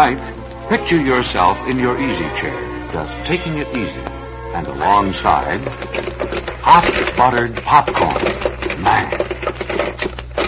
Tonight, 0.00 0.70
picture 0.70 0.96
yourself 0.96 1.58
in 1.68 1.78
your 1.78 2.00
easy 2.00 2.24
chair, 2.34 2.58
just 2.90 3.14
taking 3.28 3.58
it 3.58 3.68
easy. 3.68 4.00
And 4.56 4.66
alongside, 4.66 5.60
hot 6.64 6.88
buttered 7.18 7.54
popcorn. 7.56 8.80
Man. 8.82 9.10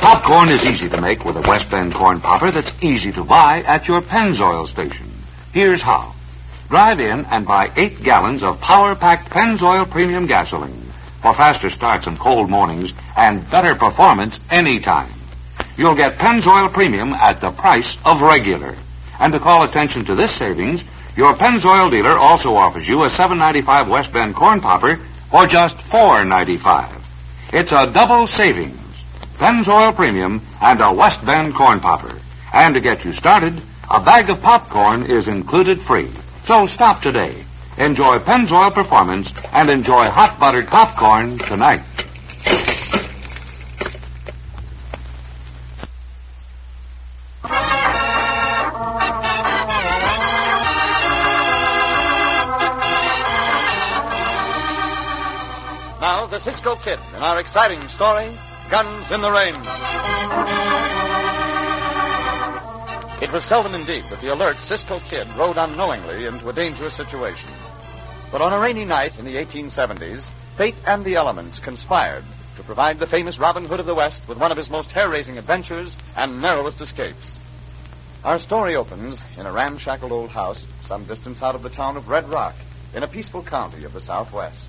Popcorn 0.00 0.50
is 0.50 0.64
easy 0.64 0.89
to 0.89 0.98
make 1.03 1.27
with 1.27 1.36
a 1.36 1.42
West 1.42 1.70
Bend 1.70 1.92
corn 1.92 2.22
popper 2.22 2.50
that's 2.50 2.72
easy 2.83 3.12
to 3.12 3.25
buy 3.25 3.61
at 3.67 3.86
your 3.89 4.00
Pennzoil 4.00 4.67
station. 4.69 5.12
Here's 5.53 5.83
how. 5.83 6.14
Drive 6.70 7.00
in 7.00 7.27
and 7.27 7.47
buy 7.47 7.69
eight 7.77 8.03
gallons 8.03 8.42
of 8.42 8.59
power-packed 8.59 9.28
Pennzoil 9.28 9.91
premium 9.91 10.27
gasoline 10.27 10.91
for 11.20 11.34
faster 11.34 11.69
starts 11.69 12.06
on 12.06 12.16
cold 12.16 12.48
mornings 12.48 12.94
and 13.19 13.47
better 13.50 13.75
performance 13.75 14.41
anytime. 14.50 15.12
You'll 15.77 15.94
get 15.94 16.12
Pennzoil 16.12 16.72
Premium 16.72 17.12
at 17.12 17.42
the 17.42 17.50
price 17.50 17.98
of 18.06 18.22
regular. 18.22 18.78
And 19.23 19.33
to 19.34 19.39
call 19.39 19.62
attention 19.62 20.05
to 20.06 20.17
this 20.17 20.34
savings, 20.37 20.83
your 21.17 21.33
Pennzoil 21.34 21.92
dealer 21.92 22.19
also 22.19 22.55
offers 22.55 22.89
you 22.89 23.05
a 23.05 23.09
7.95 23.09 23.89
West 23.89 24.12
Bend 24.12 24.34
corn 24.34 24.61
popper 24.61 24.97
for 25.31 25.47
just 25.47 25.77
4.95. 25.95 27.01
It's 27.53 27.70
a 27.70 27.93
double 27.93 28.27
savings. 28.27 28.77
Pennzoil 29.39 29.95
Premium 29.95 30.45
and 30.61 30.81
a 30.81 30.93
West 30.93 31.25
Bend 31.25 31.55
corn 31.55 31.78
popper. 31.78 32.20
And 32.53 32.75
to 32.75 32.81
get 32.81 33.05
you 33.05 33.12
started, 33.12 33.62
a 33.89 34.03
bag 34.03 34.28
of 34.28 34.43
popcorn 34.43 35.09
is 35.09 35.28
included 35.28 35.81
free. 35.83 36.11
So 36.45 36.67
stop 36.67 37.00
today. 37.00 37.45
Enjoy 37.78 38.19
Pennzoil 38.27 38.75
Performance 38.75 39.31
and 39.53 39.70
enjoy 39.70 40.11
hot 40.11 40.41
buttered 40.41 40.67
popcorn 40.67 41.39
tonight. 41.39 41.84
Cisco 56.44 56.75
Kid 56.75 56.98
in 57.14 57.22
our 57.22 57.38
exciting 57.38 57.88
story, 57.91 58.36
Guns 58.69 59.12
in 59.12 59.20
the 59.20 59.30
Rain. 59.30 59.54
It 63.22 63.32
was 63.32 63.44
seldom 63.44 63.76
indeed 63.76 64.03
that 64.10 64.20
the 64.20 64.32
alert 64.32 64.56
Cisco 64.66 64.98
Kid 65.08 65.28
rode 65.38 65.56
unknowingly 65.56 66.26
into 66.26 66.48
a 66.48 66.52
dangerous 66.52 66.97
situation. 66.97 67.48
But 68.32 68.42
on 68.42 68.52
a 68.52 68.58
rainy 68.58 68.84
night 68.84 69.16
in 69.20 69.25
the 69.25 69.36
1870s, 69.36 70.28
fate 70.56 70.75
and 70.84 71.04
the 71.04 71.14
elements 71.14 71.60
conspired 71.60 72.25
to 72.56 72.64
provide 72.64 72.98
the 72.98 73.06
famous 73.06 73.38
Robin 73.38 73.64
Hood 73.64 73.78
of 73.78 73.86
the 73.86 73.94
West 73.94 74.26
with 74.26 74.41
one 74.41 74.50
of 74.50 74.58
his 74.58 74.69
most 74.69 74.91
hair-raising 74.91 75.38
adventures 75.38 75.97
and 76.16 76.42
narrowest 76.42 76.81
escapes. 76.81 77.38
Our 78.25 78.41
story 78.41 78.75
opens 78.75 79.22
in 79.38 79.47
a 79.47 79.52
ramshackle 79.52 80.12
old 80.12 80.31
house 80.31 80.66
some 80.86 81.04
distance 81.04 81.41
out 81.41 81.54
of 81.54 81.62
the 81.62 81.70
town 81.70 81.97
of 81.97 82.08
Red 82.08 82.28
Rock 82.28 82.56
in 82.94 83.04
a 83.04 83.08
peaceful 83.08 83.44
county 83.44 83.84
of 83.84 83.92
the 83.92 84.00
Southwest. 84.00 84.66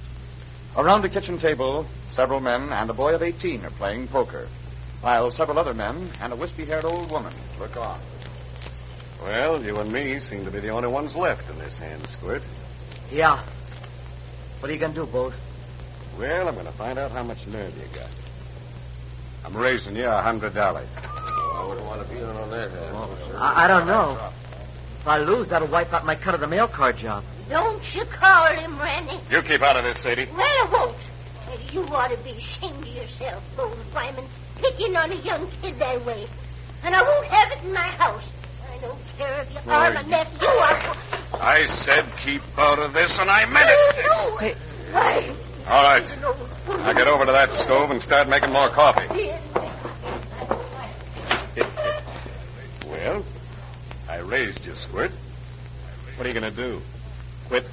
Around 0.75 1.05
a 1.05 1.09
kitchen 1.09 1.37
table, 1.37 1.85
several 2.11 2.39
men 2.39 2.73
and 2.73 2.89
a 2.89 2.93
boy 2.93 3.13
of 3.13 3.21
18 3.21 3.63
are 3.63 3.69
playing 3.69 4.07
poker, 4.07 4.47
while 5.01 5.29
several 5.29 5.59
other 5.59 5.73
men 5.75 6.09
and 6.19 6.33
a 6.33 6.35
wispy-haired 6.35 6.83
old 6.83 7.11
woman 7.11 7.33
look 7.59 7.77
on. 7.77 7.99
Well, 9.21 9.63
you 9.63 9.75
and 9.77 9.91
me 9.91 10.19
seem 10.19 10.45
to 10.45 10.51
be 10.51 10.59
the 10.59 10.69
only 10.69 10.89
ones 10.89 11.15
left 11.15 11.47
in 11.51 11.59
this 11.59 11.77
hand 11.77 12.07
squirt. 12.07 12.41
Yeah. 13.11 13.43
What 14.59 14.69
are 14.69 14.73
you 14.73 14.79
going 14.79 14.95
to 14.95 15.01
do, 15.01 15.05
Bose? 15.05 15.35
Well, 16.17 16.47
I'm 16.47 16.55
going 16.55 16.65
to 16.65 16.71
find 16.71 16.97
out 16.97 17.11
how 17.11 17.21
much 17.21 17.45
nerve 17.45 17.77
you 17.77 17.99
got. 17.99 18.09
I'm 19.45 19.55
raising 19.55 19.95
you 19.95 20.05
a 20.05 20.21
hundred 20.23 20.55
dollars. 20.55 20.87
I 20.97 21.65
wouldn't 21.67 21.85
want 21.85 22.01
to 22.01 22.11
be 22.11 22.19
in 22.19 22.25
on 22.25 22.49
that. 22.49 22.71
I, 23.35 23.65
I 23.65 23.67
don't 23.67 23.85
know. 23.85 24.31
If 24.99 25.07
I 25.07 25.19
lose, 25.19 25.49
that'll 25.49 25.67
wipe 25.67 25.93
out 25.93 26.03
my 26.03 26.15
cut 26.15 26.33
of 26.33 26.39
the 26.39 26.47
mail 26.47 26.67
card 26.67 26.97
job. 26.97 27.23
Don't 27.49 27.95
you 27.95 28.05
call 28.05 28.53
him, 28.53 28.79
Randy. 28.79 29.19
You 29.29 29.41
keep 29.41 29.61
out 29.61 29.77
of 29.77 29.83
this, 29.83 30.01
Sadie. 30.01 30.27
Well, 30.31 30.41
I 30.41 30.69
won't. 30.71 30.97
You 31.71 31.81
ought 31.93 32.09
to 32.09 32.17
be 32.23 32.31
ashamed 32.31 32.87
of 32.87 32.95
yourself, 32.95 33.43
Bose 33.57 33.77
Wyman, 33.93 34.25
picking 34.57 34.95
on 34.95 35.11
a 35.11 35.15
young 35.15 35.49
kid 35.61 35.77
that 35.79 36.05
way. 36.05 36.27
And 36.83 36.95
I 36.95 37.01
won't 37.01 37.25
have 37.25 37.51
it 37.51 37.63
in 37.65 37.73
my 37.73 37.89
house. 37.97 38.29
I 38.71 38.77
don't 38.79 38.99
care 39.17 39.41
if 39.41 39.51
you 39.51 39.71
are 39.71 39.93
my 39.93 40.01
nephew 40.03 40.47
or... 40.47 41.39
I 41.41 41.65
said 41.65 42.05
keep 42.23 42.41
out 42.57 42.79
of 42.79 42.93
this, 42.93 43.17
and 43.19 43.29
I 43.29 43.45
meant 43.45 43.69
it. 43.69 44.05
No, 44.05 44.37
Hey. 44.37 44.55
I... 44.93 45.35
All 45.67 45.83
right. 45.83 46.07
Now 46.67 46.93
get 46.93 47.07
over 47.07 47.25
to 47.25 47.31
that 47.31 47.53
stove 47.53 47.91
and 47.91 48.01
start 48.01 48.27
making 48.27 48.51
more 48.51 48.69
coffee. 48.69 49.07
Well, 52.85 53.25
I 54.09 54.17
raised 54.19 54.65
you, 54.65 54.75
Squirt. 54.75 55.11
What 56.15 56.25
are 56.25 56.29
you 56.29 56.39
going 56.39 56.53
to 56.53 56.55
do? 56.55 56.81
Quit? 57.47 57.65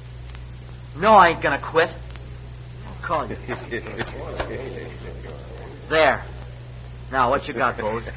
No, 0.97 1.13
I 1.13 1.29
ain't 1.29 1.41
going 1.41 1.57
to 1.57 1.65
quit. 1.65 1.89
I'll 2.87 3.01
call 3.01 3.27
you. 3.27 3.35
There. 5.89 6.23
Now, 7.11 7.29
what 7.29 7.47
you 7.47 7.53
got, 7.53 7.77
Bose? 7.77 8.07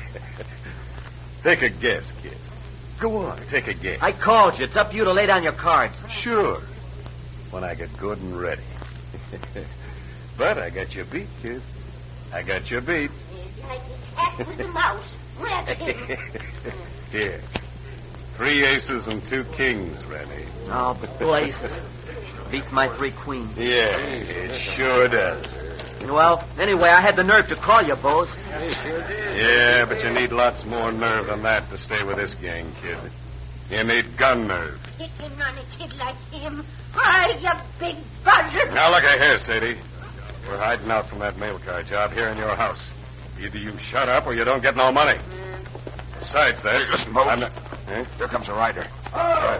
take 1.42 1.62
a 1.62 1.70
guess, 1.70 2.12
kid. 2.22 2.36
Go 3.00 3.16
on, 3.26 3.38
take 3.48 3.66
a 3.66 3.74
guess. 3.74 3.98
I 4.00 4.12
called 4.12 4.58
you. 4.58 4.64
It's 4.64 4.76
up 4.76 4.90
to 4.90 4.96
you 4.96 5.04
to 5.04 5.12
lay 5.12 5.26
down 5.26 5.42
your 5.42 5.52
cards. 5.52 5.94
Sure. 6.08 6.60
When 7.50 7.64
I 7.64 7.74
get 7.74 7.96
good 7.98 8.18
and 8.18 8.38
ready. 8.38 8.62
but 10.38 10.58
I 10.58 10.70
got 10.70 10.94
you 10.94 11.04
beat, 11.04 11.28
kid. 11.42 11.62
I 12.32 12.42
got 12.42 12.70
you 12.70 12.80
beat. 12.80 13.10
Like 13.62 13.80
a 13.80 14.14
cat 14.14 14.46
with 14.46 14.60
a 14.60 14.68
mouse. 14.68 15.14
Grab 15.38 15.66
him. 15.66 16.18
Here. 17.10 17.40
Three 18.36 18.64
aces 18.64 19.06
and 19.06 19.24
two 19.24 19.44
kings, 19.44 20.04
Rennie. 20.06 20.46
Oh, 20.68 20.96
but 21.00 21.18
two 21.18 21.34
aces. 21.34 21.72
Beats 22.50 22.72
my 22.72 22.88
three 22.96 23.10
queens. 23.12 23.56
Yeah, 23.56 23.96
it 23.98 24.60
sure 24.60 25.08
does. 25.08 25.52
Well, 26.04 26.44
anyway, 26.58 26.88
I 26.90 27.00
had 27.00 27.16
the 27.16 27.22
nerve 27.24 27.48
to 27.48 27.56
call 27.56 27.82
you, 27.82 27.94
Bose. 27.96 28.30
Yeah, 28.48 29.84
but 29.86 30.02
you 30.04 30.10
need 30.10 30.32
lots 30.32 30.64
more 30.64 30.92
nerve 30.92 31.26
than 31.26 31.42
that 31.42 31.68
to 31.70 31.78
stay 31.78 32.02
with 32.04 32.16
this 32.16 32.34
gang, 32.34 32.70
kid. 32.82 32.98
You 33.70 33.84
need 33.84 34.16
gun 34.16 34.46
nerve. 34.46 34.78
Picking 34.98 35.40
on 35.40 35.56
a 35.56 35.64
kid 35.78 35.96
like 35.96 36.16
him. 36.30 36.64
Why, 36.92 37.34
you 37.40 37.50
big 37.80 37.96
buzzard. 38.24 38.74
Now 38.74 38.90
look 38.90 39.04
at 39.04 39.18
here, 39.20 39.38
Sadie. 39.38 39.78
We're 40.46 40.58
hiding 40.58 40.90
out 40.90 41.08
from 41.08 41.20
that 41.20 41.38
mail 41.38 41.58
car 41.58 41.82
job 41.82 42.12
here 42.12 42.28
in 42.28 42.36
your 42.36 42.54
house. 42.54 42.90
Either 43.40 43.58
you 43.58 43.76
shut 43.78 44.08
up 44.08 44.26
or 44.26 44.34
you 44.34 44.44
don't 44.44 44.62
get 44.62 44.76
no 44.76 44.92
money. 44.92 45.18
Besides 46.20 46.62
that, 46.62 46.82
Hey, 46.82 46.90
listen, 46.90 47.12
Mose. 47.12 47.26
I'm 47.28 47.40
not- 47.40 47.52
Huh? 47.86 48.04
Here 48.16 48.28
comes 48.28 48.48
a 48.48 48.54
rider. 48.54 48.86
Oh, 49.12 49.50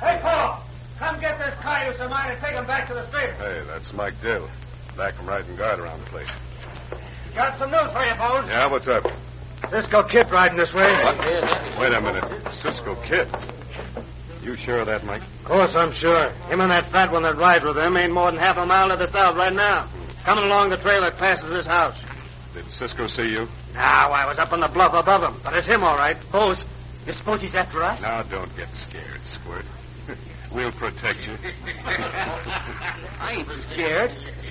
hey, 0.00 0.18
Paul, 0.22 0.62
come 0.98 1.20
get 1.20 1.38
this 1.38 1.54
cayuse 1.60 2.00
of 2.00 2.10
mine 2.10 2.30
and 2.30 2.40
take 2.40 2.54
him 2.54 2.66
back 2.66 2.88
to 2.88 2.94
the 2.94 3.06
stable. 3.08 3.34
Hey, 3.34 3.62
that's 3.66 3.92
Mike 3.92 4.14
Dill. 4.22 4.48
Back 4.96 5.14
from 5.14 5.26
riding 5.26 5.56
guard 5.56 5.78
around 5.78 6.00
the 6.00 6.06
place. 6.06 6.28
Got 7.34 7.58
some 7.58 7.70
news 7.70 7.90
for 7.92 8.02
you, 8.04 8.14
Bose. 8.14 8.48
Yeah, 8.48 8.66
what's 8.70 8.88
up? 8.88 9.04
Cisco 9.68 10.02
Kid 10.04 10.30
riding 10.30 10.56
this 10.56 10.72
way. 10.72 10.86
Wait 11.78 11.92
a 11.92 12.00
minute. 12.00 12.54
Cisco 12.54 12.94
Kid. 13.02 13.28
You 14.42 14.56
sure 14.56 14.80
of 14.80 14.86
that, 14.86 15.04
Mike? 15.04 15.20
Of 15.20 15.44
course, 15.44 15.74
I'm 15.74 15.92
sure. 15.92 16.30
Him 16.48 16.60
and 16.60 16.70
that 16.70 16.86
fat 16.90 17.12
one 17.12 17.22
that 17.24 17.36
rides 17.36 17.64
with 17.64 17.76
him 17.76 17.96
ain't 17.96 18.12
more 18.12 18.30
than 18.30 18.40
half 18.40 18.56
a 18.56 18.64
mile 18.64 18.88
to 18.88 18.96
the 18.96 19.08
south 19.08 19.36
right 19.36 19.52
now. 19.52 19.88
coming 20.24 20.44
along 20.44 20.70
the 20.70 20.76
trail 20.76 21.00
that 21.02 21.18
passes 21.18 21.50
this 21.50 21.66
house. 21.66 22.00
Did 22.54 22.66
Cisco 22.70 23.06
see 23.06 23.30
you? 23.30 23.48
Now, 23.74 24.10
I 24.10 24.26
was 24.26 24.38
up 24.38 24.52
on 24.52 24.60
the 24.60 24.68
bluff 24.68 24.92
above 24.94 25.22
him, 25.22 25.40
but 25.42 25.54
it's 25.54 25.66
him, 25.66 25.82
all 25.82 25.96
right. 25.96 26.16
Bose, 26.32 26.64
you 27.06 27.12
suppose 27.12 27.40
he's 27.40 27.54
after 27.54 27.82
us? 27.82 28.00
Now, 28.00 28.22
don't 28.22 28.54
get 28.56 28.72
scared, 28.72 29.20
Squirt. 29.24 29.64
we'll 30.52 30.72
protect 30.72 31.26
you. 31.26 31.34
I 31.86 33.36
ain't 33.38 33.48
scared. 33.70 34.10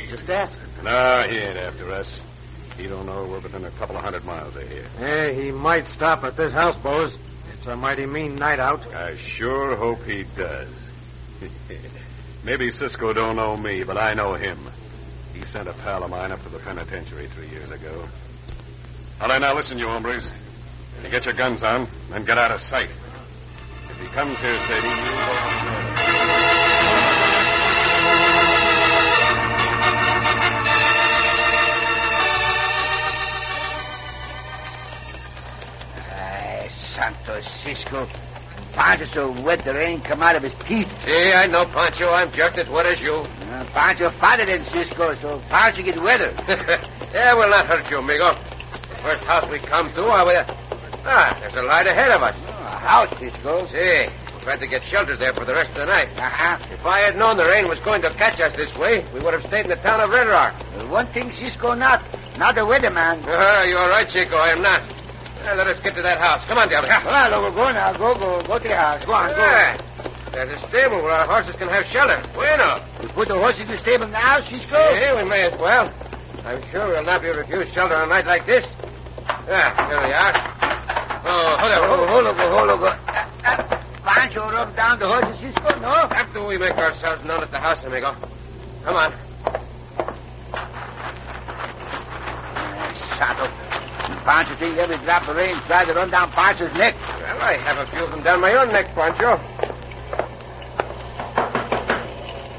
Just 0.09 0.29
asking. 0.29 0.83
no, 0.83 1.27
he 1.29 1.37
ain't 1.37 1.57
after 1.57 1.91
us. 1.91 2.21
He 2.77 2.87
don't 2.87 3.07
know 3.07 3.25
we're 3.25 3.39
within 3.39 3.65
a 3.65 3.71
couple 3.71 3.97
of 3.97 4.03
hundred 4.03 4.23
miles 4.23 4.55
of 4.55 4.67
here. 4.69 4.87
Hey, 4.99 5.33
he 5.33 5.51
might 5.51 5.87
stop 5.87 6.23
at 6.23 6.37
this 6.37 6.53
house, 6.53 6.75
Bose. 6.77 7.17
It's 7.53 7.65
a 7.65 7.75
mighty 7.75 8.05
mean 8.05 8.35
night 8.35 8.59
out. 8.59 8.85
I 8.95 9.17
sure 9.17 9.75
hope 9.75 10.03
he 10.03 10.25
does. 10.35 10.69
Maybe 12.43 12.69
Cisco 12.71 13.13
don't 13.13 13.35
know 13.35 13.57
me, 13.57 13.83
but 13.83 13.97
I 13.97 14.13
know 14.13 14.35
him. 14.35 14.59
He 15.33 15.43
sent 15.45 15.67
a 15.67 15.73
pal 15.73 16.03
of 16.03 16.11
mine 16.11 16.31
up 16.31 16.41
to 16.43 16.49
the 16.49 16.59
penitentiary 16.59 17.27
three 17.27 17.49
years 17.49 17.71
ago. 17.71 18.07
All 19.19 19.27
right, 19.27 19.41
now 19.41 19.55
listen, 19.55 19.79
you 19.79 19.87
hombres. 19.87 20.29
You 21.03 21.09
get 21.09 21.25
your 21.25 21.33
guns 21.33 21.63
on, 21.63 21.87
then 22.11 22.23
get 22.23 22.37
out 22.37 22.51
of 22.51 22.61
sight. 22.61 22.89
If 23.89 23.97
he 23.99 24.07
comes 24.09 24.39
here, 24.39 24.59
Sadie, 24.59 24.87
you 24.87 24.95
go. 24.95 26.37
Ay, 36.13 36.69
Santo 36.93 37.41
Cisco. 37.63 38.07
Pancho 38.73 39.05
so 39.05 39.41
wet 39.43 39.63
the 39.65 39.73
rain 39.73 40.01
come 40.01 40.21
out 40.21 40.35
of 40.35 40.43
his 40.43 40.53
teeth. 40.65 40.87
See, 41.03 41.33
I 41.33 41.47
know, 41.47 41.65
Pancho. 41.65 42.09
I'm 42.11 42.31
just 42.31 42.59
as 42.59 42.69
wet 42.69 42.85
as 42.85 43.01
you. 43.01 43.15
Uh, 43.15 43.65
Pancho 43.73 44.11
fatter 44.19 44.45
than 44.45 44.63
Cisco, 44.67 45.15
so 45.15 45.41
Pancho 45.49 45.81
get 45.81 45.97
wetter. 45.99 46.31
yeah, 47.13 47.33
will 47.33 47.49
not 47.49 47.65
hurt 47.65 47.89
you, 47.89 47.97
amigo. 47.97 48.37
First 49.01 49.23
house 49.23 49.49
we 49.49 49.59
come 49.59 49.91
to, 49.93 50.03
I 50.03 50.23
will. 50.23 50.45
Ah, 51.05 51.37
there's 51.39 51.55
a 51.55 51.61
light 51.61 51.87
ahead 51.87 52.11
of 52.11 52.21
us. 52.21 52.35
Oh, 52.47 52.51
a 52.51 52.79
house, 52.79 53.09
Cisco. 53.19 53.65
See, 53.67 54.07
we 54.35 54.41
tried 54.41 54.59
to 54.59 54.67
get 54.67 54.83
shelter 54.83 55.15
there 55.15 55.33
for 55.33 55.45
the 55.45 55.53
rest 55.53 55.69
of 55.71 55.75
the 55.77 55.85
night. 55.85 56.09
Uh-huh. 56.19 56.57
If 56.71 56.85
I 56.85 56.99
had 56.99 57.15
known 57.15 57.37
the 57.37 57.45
rain 57.45 57.69
was 57.69 57.79
going 57.79 58.01
to 58.01 58.09
catch 58.13 58.39
us 58.41 58.55
this 58.55 58.75
way, 58.77 59.05
we 59.13 59.19
would 59.21 59.33
have 59.33 59.43
stayed 59.43 59.65
in 59.65 59.69
the 59.69 59.77
town 59.77 60.01
of 60.01 60.09
Red 60.09 60.27
Rock. 60.27 60.53
Well, 60.75 60.89
one 60.89 61.07
thing 61.07 61.31
Cisco 61.31 61.73
not. 61.73 62.03
Not 62.37 62.57
a 62.57 62.61
weatherman. 62.61 63.25
Uh, 63.27 63.63
you 63.67 63.77
are 63.77 63.89
right, 63.89 64.07
Chico. 64.07 64.35
I 64.35 64.51
am 64.51 64.61
not. 64.61 64.81
Uh, 65.47 65.55
let 65.55 65.67
us 65.67 65.79
get 65.79 65.95
to 65.95 66.01
that 66.01 66.17
house. 66.19 66.43
Come 66.45 66.57
on, 66.57 66.67
Diablo. 66.69 66.89
Well, 67.05 67.41
we'll 67.41 67.53
go 67.53 67.71
now. 67.71 67.93
Go, 67.93 68.13
go, 68.15 68.43
go 68.43 68.59
to 68.59 68.67
the 68.67 68.75
house. 68.75 69.05
Go 69.05 69.13
on, 69.13 69.29
go. 69.29 70.31
There's 70.31 70.61
a 70.61 70.67
stable 70.67 71.01
where 71.01 71.13
our 71.13 71.25
horses 71.25 71.55
can 71.55 71.69
have 71.69 71.85
shelter. 71.87 72.21
Bueno. 72.33 72.83
We 73.01 73.07
put 73.09 73.27
the 73.29 73.35
horses 73.35 73.61
in 73.61 73.67
the 73.69 73.77
stable 73.77 74.07
now, 74.07 74.41
Cisco. 74.41 74.77
Yeah, 74.77 75.15
we 75.23 75.29
may 75.29 75.43
as 75.43 75.59
well. 75.59 75.91
I'm 76.45 76.61
sure 76.69 76.87
we'll 76.87 77.03
not 77.03 77.21
be 77.21 77.29
refused 77.29 77.73
shelter 77.73 77.95
on 77.95 78.03
a 78.03 78.07
night 78.07 78.25
like 78.25 78.45
this. 78.45 78.65
Yeah, 79.47 79.87
here 79.87 80.01
we 80.03 80.11
are. 80.11 80.33
Oh, 81.23 81.55
hold 81.55 81.71
on. 81.71 81.79
Oh, 81.87 82.05
hold 82.05 82.27
on, 82.27 82.35
hold 82.35 82.69
on, 82.69 82.79
go. 82.79 82.85
Uh, 82.87 83.27
uh, 83.45 83.79
Pancho 84.03 84.51
rub 84.51 84.75
down 84.75 84.99
the 84.99 85.07
horses, 85.07 85.39
Cisco, 85.39 85.79
no? 85.79 85.87
After 85.87 86.45
we 86.45 86.57
make 86.57 86.75
ourselves 86.75 87.23
known 87.23 87.43
at 87.43 87.51
the 87.51 87.57
house, 87.57 87.81
amigo. 87.85 88.11
Come 88.83 88.95
on. 88.95 89.11
Santo. 93.15 93.47
Pancho 94.27 94.55
think 94.55 94.77
every 94.77 94.97
drop 95.05 95.29
of 95.29 95.37
rain 95.37 95.55
try 95.65 95.85
to 95.85 95.93
run 95.93 96.11
down 96.11 96.29
Pancho's 96.31 96.73
neck. 96.73 96.95
Well, 96.99 97.39
I 97.39 97.55
have 97.55 97.77
a 97.77 97.89
few 97.89 98.03
of 98.03 98.11
them 98.11 98.23
down 98.23 98.41
my 98.41 98.51
own 98.51 98.67
neck, 98.73 98.93
Pancho. 98.93 99.37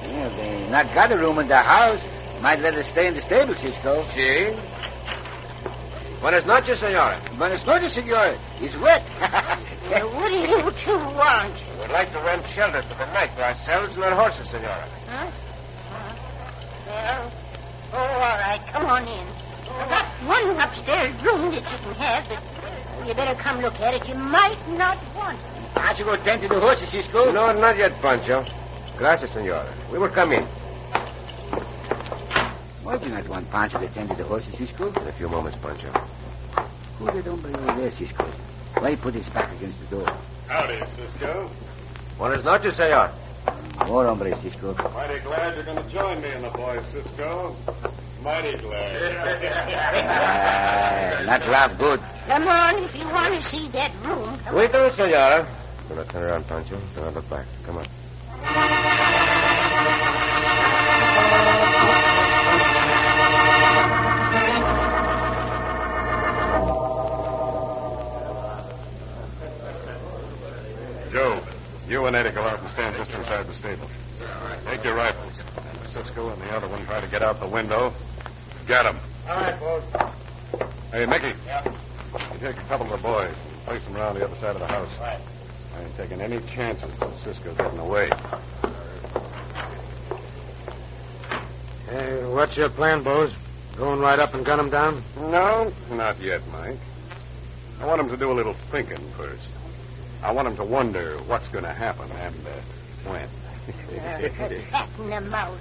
Yeah, 0.08 0.28
they 0.36 0.70
not 0.70 0.94
got 0.94 1.12
a 1.12 1.18
room 1.18 1.38
in 1.38 1.48
the 1.48 1.56
house. 1.58 2.00
Might 2.40 2.60
let 2.60 2.74
us 2.76 2.90
stay 2.92 3.08
in 3.08 3.14
the 3.14 3.20
stable, 3.26 3.54
Cisco. 3.56 4.04
See? 4.14 4.56
Buenas 6.20 6.44
noches, 6.46 6.80
senora. 6.80 7.20
Buenas 7.36 7.64
noches, 7.64 7.94
senor. 7.94 8.36
It's 8.60 8.76
wet. 8.76 9.02
Well, 9.88 10.12
what 10.16 10.28
do 10.28 10.36
you 10.36 10.70
two 10.84 10.98
want? 11.16 11.54
We'd 11.80 11.90
like 11.90 12.12
to 12.12 12.18
rent 12.18 12.44
shelter 12.54 12.82
for 12.82 12.94
the 12.94 13.06
night 13.06 13.30
for 13.30 13.40
ourselves 13.42 13.94
and 13.94 14.04
our 14.04 14.14
horses, 14.14 14.50
senora. 14.50 14.86
Huh? 15.08 15.30
Uh, 15.94 16.10
well, 16.86 17.32
oh, 17.94 17.96
all 17.96 18.38
right. 18.38 18.60
Come 18.70 18.84
on 18.84 19.08
in. 19.08 19.26
I've 19.80 19.88
got 19.88 20.06
one 20.26 20.60
upstairs 20.60 21.14
room 21.24 21.52
that 21.52 21.62
you 21.62 21.78
can 21.78 21.94
have, 21.94 22.28
but 22.28 23.08
you 23.08 23.14
better 23.14 23.34
come 23.40 23.62
look 23.62 23.80
at 23.80 23.94
it. 23.94 24.06
You 24.06 24.14
might 24.16 24.60
not 24.68 24.98
want 25.16 25.38
it. 25.38 25.74
Pancho 25.74 26.04
go 26.04 26.16
tend 26.22 26.42
to 26.42 26.48
the 26.48 26.60
horses, 26.60 26.90
Cisco. 26.90 27.32
No, 27.32 27.52
not 27.52 27.78
yet, 27.78 27.92
Pancho. 28.02 28.44
Gracias, 28.98 29.30
senora. 29.30 29.72
We 29.90 29.98
will 29.98 30.10
come 30.10 30.32
in. 30.32 30.46
Why 32.88 32.96
do 32.96 33.04
you 33.04 33.12
not 33.12 33.28
want 33.28 33.50
Pancho 33.50 33.78
to 33.80 33.88
tend 33.88 34.08
to 34.08 34.16
the 34.16 34.24
horses, 34.24 34.54
Cisco? 34.56 34.88
In 34.88 35.06
a 35.06 35.12
few 35.12 35.28
moments, 35.28 35.58
Pancho. 35.58 35.90
Who 36.98 37.04
that 37.04 37.22
hombre 37.22 37.54
over 37.54 37.80
there, 37.82 37.92
Cisco? 37.92 38.24
Why 38.78 38.90
he 38.92 38.96
put 38.96 39.12
his 39.12 39.28
back 39.28 39.52
against 39.52 39.78
the 39.80 39.96
door? 39.96 40.06
Howdy, 40.48 40.80
Cisco. 40.96 41.50
Buenas 42.16 42.42
noches, 42.46 42.76
senor. 42.76 43.12
More 43.86 44.06
hombre, 44.06 44.34
Cisco. 44.40 44.72
Mighty 44.72 45.20
glad 45.20 45.56
you're 45.56 45.64
going 45.64 45.84
to 45.84 45.90
join 45.90 46.22
me 46.22 46.30
and 46.30 46.44
the 46.44 46.48
boys, 46.48 46.82
Cisco. 46.86 47.54
Mighty 48.22 48.56
glad. 48.56 49.16
Ah, 50.08 51.22
not 51.26 51.46
laugh 51.46 51.76
good. 51.76 52.00
Come 52.26 52.48
on 52.48 52.84
if 52.84 52.96
you 52.96 53.04
want 53.04 53.34
to 53.34 53.42
see 53.50 53.68
that 53.68 53.92
room. 54.02 54.38
Come 54.38 54.54
Wait 54.54 54.74
a 54.74 54.90
senora. 54.92 55.46
Gonna 55.90 56.04
turn 56.06 56.22
around, 56.22 56.48
Pancho. 56.48 56.80
Then 56.94 57.04
I'll 57.04 57.10
look 57.10 57.28
back. 57.28 57.44
Come 57.66 57.76
on. 57.76 57.86
You 71.98 72.06
and 72.06 72.14
Eddie 72.14 72.30
go 72.30 72.42
out 72.42 72.60
and 72.60 72.70
stand 72.70 72.94
just 72.96 73.10
inside 73.10 73.44
the 73.44 73.52
stable. 73.52 73.90
Take 74.64 74.84
your 74.84 74.94
rifles. 74.94 75.32
Cisco 75.92 76.30
and 76.30 76.40
the 76.42 76.50
other 76.54 76.68
one 76.68 76.84
try 76.86 77.00
to 77.00 77.08
get 77.08 77.22
out 77.24 77.40
the 77.40 77.48
window. 77.48 77.92
Get 78.68 78.84
them. 78.84 78.96
All 79.28 79.34
right, 79.34 79.58
boss. 79.58 79.82
Hey, 80.92 81.06
Mickey. 81.06 81.34
You 81.34 82.38
take 82.38 82.56
a 82.56 82.64
couple 82.68 82.86
of 82.86 83.02
the 83.02 83.08
boys 83.08 83.34
and 83.34 83.62
place 83.64 83.84
them 83.84 83.96
around 83.96 84.14
the 84.14 84.24
other 84.24 84.36
side 84.36 84.54
of 84.54 84.60
the 84.60 84.66
house. 84.68 84.88
Right. 85.00 85.18
I 85.76 85.82
ain't 85.82 85.96
taking 85.96 86.20
any 86.20 86.38
chances 86.54 86.96
of 87.00 87.18
Cisco 87.24 87.52
getting 87.54 87.80
away. 87.80 88.10
Hey, 91.90 92.24
what's 92.26 92.56
your 92.56 92.68
plan, 92.68 93.02
Bose? 93.02 93.34
Going 93.76 93.98
right 93.98 94.20
up 94.20 94.34
and 94.34 94.46
gun 94.46 94.60
him 94.60 94.70
down? 94.70 95.02
No, 95.16 95.72
not 95.90 96.20
yet, 96.20 96.42
Mike. 96.52 96.78
I 97.80 97.86
want 97.86 98.00
him 98.00 98.08
to 98.10 98.16
do 98.16 98.30
a 98.30 98.34
little 98.34 98.54
thinking 98.70 99.00
first. 99.16 99.48
I 100.22 100.32
want 100.32 100.48
him 100.48 100.56
to 100.56 100.64
wonder 100.64 101.16
what's 101.26 101.48
going 101.48 101.64
to 101.64 101.72
happen 101.72 102.10
and 102.10 102.34
uh, 102.46 103.10
when. 103.10 103.28
fatten 104.70 105.10
them 105.10 105.32
out. 105.34 105.58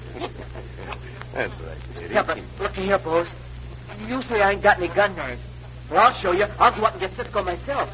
That's 1.34 1.54
right, 1.62 1.78
Sadie. 1.94 2.14
Yeah, 2.14 2.24
but 2.24 2.40
look 2.60 2.72
here, 2.74 2.98
Bose. 2.98 3.30
You 4.06 4.22
say 4.24 4.42
I 4.42 4.52
ain't 4.52 4.64
got 4.64 4.78
any 4.78 4.88
gun 4.88 5.16
knives. 5.16 5.42
Well, 5.90 6.00
I'll 6.00 6.14
show 6.14 6.32
you. 6.32 6.46
I'll 6.60 6.76
go 6.76 6.84
up 6.86 6.94
and 6.94 7.02
get 7.02 7.12
Cisco 7.12 7.44
myself. 7.44 7.90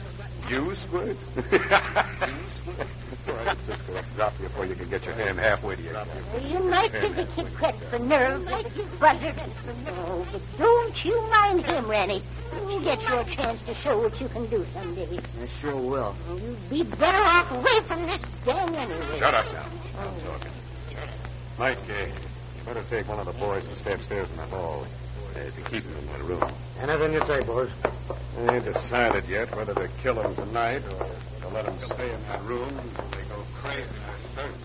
You, 0.50 0.76
Squid? 0.76 1.18
All 3.28 3.34
right, 3.36 3.58
Cisco, 3.66 3.96
I'll 3.96 4.04
drop 4.16 4.34
you 4.40 4.48
before 4.48 4.66
you 4.66 4.76
can 4.76 4.90
get 4.90 5.06
your 5.06 5.14
hand 5.16 5.40
halfway 5.40 5.76
to 5.76 5.82
your 5.82 5.94
gun. 5.94 6.08
Well, 6.34 6.44
you 6.44 6.60
might 6.70 6.92
give 6.92 7.16
the 7.16 7.26
kid 7.36 7.54
credit 7.56 7.82
for 7.82 8.00
nerve, 8.00 8.44
like 8.44 8.76
you 8.76 8.84
buzzard. 9.00 9.36
Oh, 9.88 10.28
but 10.32 10.42
don't 10.58 11.06
you 11.06 11.22
mind 11.30 11.66
him, 11.66 11.90
Ranny. 11.90 12.22
You'll 12.70 12.82
get 12.82 13.02
your 13.04 13.24
chance 13.26 13.62
to 13.64 13.74
show 13.76 14.00
what 14.00 14.20
you 14.22 14.28
can 14.30 14.46
do 14.48 14.66
someday. 14.74 15.20
I 15.42 15.48
sure 15.48 15.76
will. 15.76 16.16
You'd 16.42 16.70
be 16.70 16.84
better 16.84 17.24
off 17.24 17.52
away 17.52 17.82
from 17.88 18.06
this 18.08 18.22
gang 18.46 18.76
anyway. 18.76 19.20
Shut 19.20 19.34
up 19.34 19.54
now. 19.54 19.66
I'm 20.00 20.22
talking. 20.22 20.52
Mike, 21.60 21.78
uh, 21.90 22.06
you 22.06 22.64
better 22.66 22.84
take 22.84 23.08
one 23.08 23.20
of 23.20 23.26
the 23.26 23.34
boys 23.34 23.64
to 23.64 23.76
stay 23.82 23.94
upstairs 23.94 24.30
in 24.32 24.38
the 24.38 24.46
hall 24.46 24.88
uh, 25.36 25.40
to 25.40 25.62
keep 25.70 25.84
him 25.84 25.98
in 25.98 26.06
that 26.08 26.24
room. 26.24 26.44
Anything 26.80 27.14
you 27.14 27.26
say, 27.26 27.40
Bose. 27.42 27.72
I 28.38 28.56
ain't 28.56 28.66
decided 28.66 29.28
yet 29.28 29.56
whether 29.56 29.74
to 29.74 29.88
kill 30.02 30.20
him 30.22 30.34
tonight 30.36 30.82
or 31.00 31.08
to 31.42 31.48
let 31.50 31.66
him 31.66 31.78
stay 31.92 32.12
in 32.12 32.24
that 32.24 32.42
room 32.44 32.70
until 32.70 33.06
they 33.10 33.24
go 33.28 33.44
crazy 33.56 33.84
or 33.84 34.36
certain. 34.36 34.60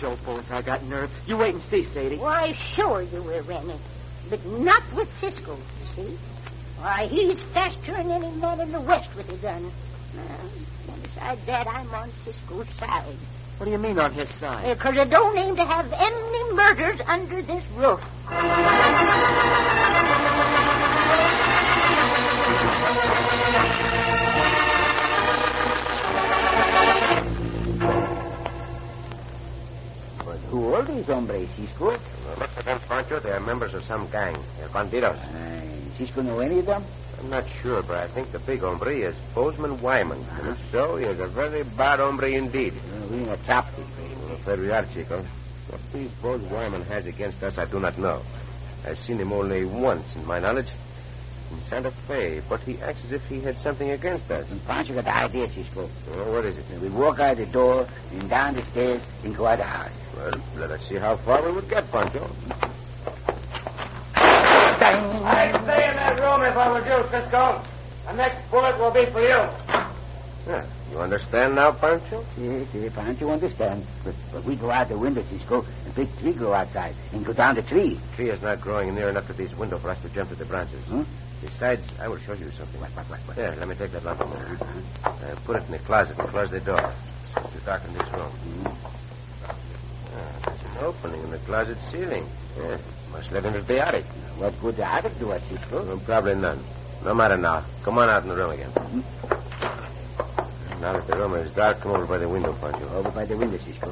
Show, 0.00 0.16
Bose, 0.24 0.50
I 0.50 0.62
got 0.62 0.82
nerve. 0.84 1.10
You 1.26 1.36
wait 1.36 1.54
and 1.54 1.62
see, 1.64 1.84
Sadie. 1.84 2.16
Why, 2.16 2.52
sure 2.52 3.02
you 3.02 3.22
will, 3.22 3.42
Rennie. 3.42 3.78
But 4.30 4.44
not 4.46 4.82
with 4.94 5.08
Cisco, 5.20 5.56
you 5.56 5.86
see. 5.94 6.18
Why, 6.84 7.06
he's 7.06 7.40
faster 7.54 7.92
than 7.92 8.10
any 8.10 8.30
man 8.32 8.60
in 8.60 8.70
the 8.70 8.80
West 8.82 9.08
with 9.16 9.30
a 9.30 9.36
gun. 9.36 9.72
Uh, 10.14 10.92
and 10.92 11.02
besides 11.02 11.40
that, 11.46 11.66
I'm 11.66 11.88
on 11.94 12.10
Cisco's 12.26 12.68
side. 12.78 13.16
What 13.56 13.64
do 13.64 13.72
you 13.72 13.78
mean 13.78 13.98
on 13.98 14.12
his 14.12 14.28
side? 14.34 14.68
Because 14.68 14.98
I 14.98 15.04
don't 15.04 15.38
aim 15.38 15.56
to 15.56 15.64
have 15.64 15.90
any 15.94 16.52
murders 16.52 17.00
under 17.06 17.40
this 17.40 17.64
roof. 17.70 18.02
But 30.18 30.38
who 30.50 30.74
are 30.74 30.84
these 30.84 31.06
hombres, 31.06 31.48
Cisco? 31.56 31.92
Now, 31.92 31.98
look 32.40 32.50
at 32.58 32.64
them, 32.66 32.78
Pancho, 32.80 33.20
they 33.20 33.30
are 33.30 33.40
members 33.40 33.72
of 33.72 33.84
some 33.84 34.06
gang. 34.10 34.36
They're 34.58 34.68
bandidos. 34.68 35.16
Uh, 35.16 35.73
Cisco 35.96 36.22
know 36.22 36.40
any 36.40 36.58
of 36.58 36.66
them? 36.66 36.84
I'm 37.18 37.30
not 37.30 37.48
sure, 37.62 37.82
but 37.82 37.96
I 37.96 38.06
think 38.08 38.32
the 38.32 38.38
big 38.40 38.60
hombre 38.60 38.96
is 38.96 39.14
Bozeman 39.34 39.80
Wyman. 39.80 40.24
And 40.40 40.48
if 40.48 40.58
so, 40.70 40.96
he 40.96 41.06
is 41.06 41.20
a 41.20 41.26
very 41.26 41.62
bad 41.62 42.00
hombre 42.00 42.32
indeed. 42.32 42.74
Uh, 42.74 43.06
we 43.06 43.22
in 43.22 43.28
a 43.28 43.36
top 43.38 43.66
Well, 44.28 44.38
there 44.44 44.56
we 44.56 44.70
are, 44.70 44.84
Chico. 44.92 45.24
What 45.68 45.80
these 45.92 46.10
Bose 46.20 46.42
Wyman 46.42 46.82
has 46.82 47.06
against 47.06 47.42
us, 47.42 47.56
I 47.56 47.64
do 47.64 47.80
not 47.80 47.96
know. 47.98 48.22
I've 48.84 48.98
seen 48.98 49.18
him 49.18 49.32
only 49.32 49.64
once, 49.64 50.14
in 50.14 50.26
my 50.26 50.38
knowledge, 50.38 50.68
in 51.50 51.62
Santa 51.70 51.90
Fe, 51.90 52.42
but 52.48 52.60
he 52.60 52.78
acts 52.80 53.04
as 53.04 53.12
if 53.12 53.24
he 53.26 53.40
had 53.40 53.56
something 53.58 53.90
against 53.90 54.30
us. 54.30 54.50
And 54.50 54.62
Pancho 54.66 54.94
got 54.94 55.04
the 55.04 55.16
idea, 55.16 55.48
Cisco. 55.50 55.88
Well, 56.10 56.32
what 56.32 56.44
is 56.44 56.58
it? 56.58 56.64
We 56.82 56.90
walk 56.90 57.20
out 57.20 57.38
the 57.38 57.46
door, 57.46 57.86
and 58.12 58.28
down 58.28 58.54
the 58.54 58.62
stairs, 58.72 59.02
and 59.22 59.34
go 59.34 59.46
out 59.46 59.58
the 59.58 59.64
house. 59.64 59.90
Well, 60.16 60.32
let 60.56 60.70
us 60.70 60.86
see 60.86 60.96
how 60.96 61.16
far 61.16 61.42
we 61.42 61.52
would 61.52 61.68
get, 61.70 61.90
Pancho. 61.90 62.28
If 66.54 66.58
I 66.58 66.70
were 66.70 66.86
you, 66.86 67.02
Cisco. 67.10 67.62
The 68.06 68.12
next 68.12 68.48
bullet 68.48 68.78
will 68.78 68.92
be 68.92 69.06
for 69.06 69.20
you. 69.20 69.42
Yeah. 70.46 70.64
You 70.92 71.00
understand 71.00 71.56
now, 71.56 71.72
Pancho? 71.72 72.24
Yes, 72.38 72.68
yes, 72.72 72.92
Pancho 72.94 73.28
understand. 73.30 73.84
But, 74.04 74.14
but 74.30 74.44
we 74.44 74.54
go 74.54 74.70
out 74.70 74.88
the 74.88 74.96
window, 74.96 75.24
Cisco, 75.24 75.66
and 75.84 75.94
big 75.96 76.16
tree 76.20 76.32
grow 76.32 76.54
outside, 76.54 76.94
and 77.12 77.24
go 77.24 77.32
down 77.32 77.56
the 77.56 77.62
tree. 77.62 77.98
The 78.10 78.16
tree 78.16 78.30
is 78.30 78.40
not 78.42 78.60
growing 78.60 78.94
near 78.94 79.08
enough 79.08 79.26
to 79.26 79.32
this 79.32 79.52
window 79.54 79.78
for 79.78 79.90
us 79.90 80.00
to 80.02 80.08
jump 80.10 80.30
to 80.30 80.36
the 80.36 80.44
branches. 80.44 80.84
Hmm? 80.84 81.02
Besides, 81.42 81.82
I 82.00 82.06
will 82.06 82.18
show 82.18 82.34
you 82.34 82.48
something. 82.52 82.80
What, 82.80 82.90
what, 82.90 83.10
what, 83.10 83.18
what? 83.20 83.36
There, 83.36 83.56
let 83.56 83.66
me 83.66 83.74
take 83.74 83.90
that 83.90 84.04
lamp 84.04 84.20
a 84.20 84.26
moment. 84.26 84.62
Uh, 85.04 85.34
put 85.44 85.56
it 85.56 85.64
in 85.64 85.72
the 85.72 85.78
closet 85.80 86.16
and 86.18 86.28
close 86.28 86.50
the 86.50 86.60
door. 86.60 86.92
So 87.34 87.42
to 87.42 87.58
darken 87.64 87.92
this 87.94 88.08
room. 88.12 88.30
Ah, 89.44 89.56
there's 90.46 90.62
an 90.62 90.84
opening 90.84 91.20
in 91.22 91.30
the 91.32 91.38
closet 91.38 91.78
ceiling. 91.90 92.28
Yeah, 92.56 92.78
must 93.14 93.30
let 93.30 93.46
into 93.46 93.62
the 93.62 93.78
attic. 93.78 94.04
What 94.38 94.60
good 94.60 94.76
the 94.76 94.90
attic 94.90 95.16
do 95.20 95.30
us, 95.30 95.42
Cisco? 95.48 95.84
Well, 95.84 95.98
probably 96.00 96.34
none. 96.34 96.58
No 97.04 97.14
matter 97.14 97.36
now. 97.36 97.64
Come 97.84 97.98
on 97.98 98.10
out 98.10 98.24
in 98.24 98.28
the 98.28 98.36
room 98.36 98.50
again. 98.50 98.70
Hmm? 98.70 99.00
Now 100.80 100.94
that 100.94 101.06
the 101.06 101.16
room 101.16 101.34
is 101.34 101.50
dark, 101.52 101.80
come 101.80 101.92
over 101.92 102.06
by 102.06 102.18
the 102.18 102.28
window, 102.28 102.52
Pancho. 102.60 102.88
Over 102.88 103.10
by 103.10 103.24
the 103.24 103.36
window, 103.36 103.58
Cisco. 103.58 103.90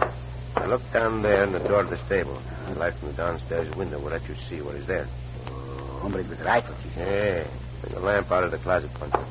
Now 0.57 0.67
look 0.67 0.93
down 0.93 1.23
there 1.23 1.45
in 1.45 1.53
the 1.53 1.61
door 1.61 1.83
of 1.83 1.91
the 1.91 1.99
stable. 1.99 2.41
The 2.69 2.79
light 2.81 2.95
from 2.95 3.09
the 3.09 3.15
downstairs 3.15 3.73
window 3.77 4.01
will 4.01 4.11
let 4.11 4.29
you 4.29 4.35
see 4.49 4.61
what 4.61 4.75
is 4.75 4.87
there. 4.87 5.07
Oh, 5.47 6.01
hombre 6.03 6.25
with 6.25 6.41
rifle, 6.43 6.75
Cisco. 6.83 7.05
Hey, 7.05 7.47
bring 7.81 7.95
the 7.95 8.01
lamp 8.01 8.33
out 8.33 8.43
of 8.43 8.51
the 8.51 8.59
closet, 8.59 8.93
Pancho. 8.95 9.25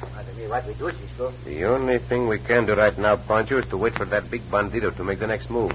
What 0.00 0.24
we, 0.36 0.46
what 0.46 0.66
we 0.66 0.74
do, 0.74 0.92
Cisco? 0.92 1.32
The 1.44 1.64
only 1.64 1.98
thing 1.98 2.28
we 2.28 2.38
can 2.38 2.66
do 2.66 2.74
right 2.74 2.96
now, 2.96 3.16
Pancho, 3.16 3.58
is 3.58 3.66
to 3.66 3.76
wait 3.76 3.96
for 3.96 4.04
that 4.04 4.30
big 4.30 4.42
bandito 4.48 4.94
to 4.96 5.02
make 5.04 5.18
the 5.18 5.26
next 5.26 5.50
move. 5.50 5.72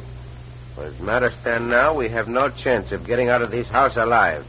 For 0.75 0.83
as 0.85 0.99
matters 0.99 1.33
stand 1.41 1.69
now, 1.69 1.93
we 1.93 2.07
have 2.09 2.27
no 2.27 2.49
chance 2.49 2.91
of 2.91 3.05
getting 3.05 3.29
out 3.29 3.41
of 3.41 3.51
this 3.51 3.67
house 3.67 3.97
alive. 3.97 4.45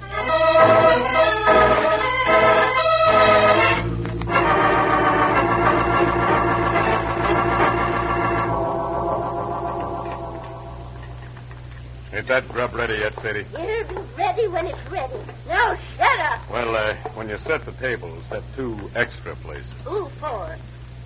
Is 12.13 12.29
that 12.29 12.49
grub 12.51 12.75
ready 12.75 12.95
yet, 12.99 13.19
Sadie? 13.21 13.41
It'll 13.41 13.89
be 13.89 14.15
ready 14.17 14.47
when 14.47 14.67
it's 14.67 14.91
ready. 14.91 15.15
Now 15.49 15.75
shut 15.97 16.21
up. 16.21 16.51
Well, 16.51 16.77
uh, 16.77 16.95
when 17.15 17.29
you 17.29 17.37
set 17.39 17.65
the 17.65 17.73
table, 17.73 18.17
set 18.29 18.43
two 18.55 18.79
extra 18.95 19.35
places. 19.37 19.73
Who 19.85 20.09
for? 20.21 20.57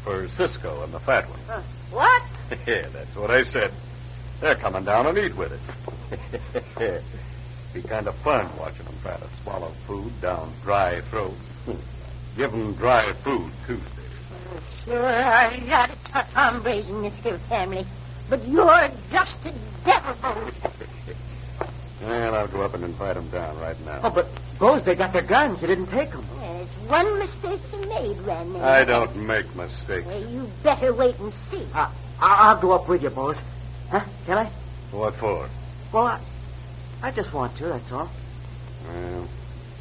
For 0.04 0.28
Cisco 0.28 0.82
and 0.82 0.92
the 0.92 1.00
fat 1.00 1.26
one. 1.30 1.38
Huh. 1.48 1.62
What? 1.90 2.22
yeah, 2.66 2.88
that's 2.88 3.16
what 3.16 3.30
I 3.30 3.44
said. 3.44 3.72
They're 4.40 4.54
coming 4.56 4.84
down 4.84 5.06
and 5.06 5.18
eat 5.18 5.36
with 5.36 5.52
us. 5.52 7.02
Be 7.74 7.82
kind 7.82 8.06
of 8.06 8.14
fun 8.16 8.48
watching 8.58 8.84
them 8.84 8.94
try 9.02 9.16
to 9.16 9.28
swallow 9.42 9.72
food 9.86 10.18
down 10.20 10.52
dry 10.62 11.00
throats. 11.02 11.34
Give 12.36 12.50
them 12.50 12.74
dry 12.74 13.12
food, 13.12 13.50
too, 13.66 13.78
Sadie. 13.78 14.62
Sure, 14.84 15.06
I 15.06 15.58
got 15.66 15.90
a 15.90 15.96
tough 16.12 16.32
hombres 16.32 16.88
in 16.88 17.02
this 17.02 17.14
here 17.22 17.38
family. 17.48 17.86
But 18.28 18.46
you're 18.46 18.88
just 19.10 19.46
a 19.46 19.52
devil. 19.84 20.50
Well, 22.02 22.34
I'll 22.34 22.48
go 22.48 22.62
up 22.62 22.74
and 22.74 22.84
invite 22.84 23.14
them 23.14 23.28
down 23.30 23.58
right 23.58 23.78
now. 23.86 24.00
Oh, 24.04 24.10
but 24.10 24.28
Bose, 24.58 24.84
they 24.84 24.94
got 24.94 25.12
their 25.12 25.22
guns. 25.22 25.60
You 25.62 25.68
didn't 25.68 25.86
take 25.88 26.10
them. 26.10 26.24
There's 26.38 26.68
one 26.88 27.18
mistake 27.18 27.60
you 27.72 27.80
made, 27.88 28.18
Randy. 28.20 28.60
I 28.60 28.84
don't 28.84 29.16
make 29.16 29.54
mistakes. 29.56 30.06
Well, 30.06 30.28
you 30.30 30.48
better 30.62 30.92
wait 30.94 31.18
and 31.18 31.32
see. 31.50 31.66
Uh, 31.74 31.90
I- 32.20 32.48
I'll 32.50 32.60
go 32.60 32.72
up 32.72 32.88
with 32.88 33.02
you, 33.02 33.10
Bose. 33.10 33.36
Huh? 33.90 34.04
Can 34.24 34.38
I? 34.38 34.50
What 34.90 35.14
for? 35.14 35.48
Well, 35.92 36.06
I, 36.06 36.20
I 37.02 37.10
just 37.10 37.32
want 37.32 37.56
to, 37.58 37.68
that's 37.68 37.92
all. 37.92 38.10
Well, 38.88 39.28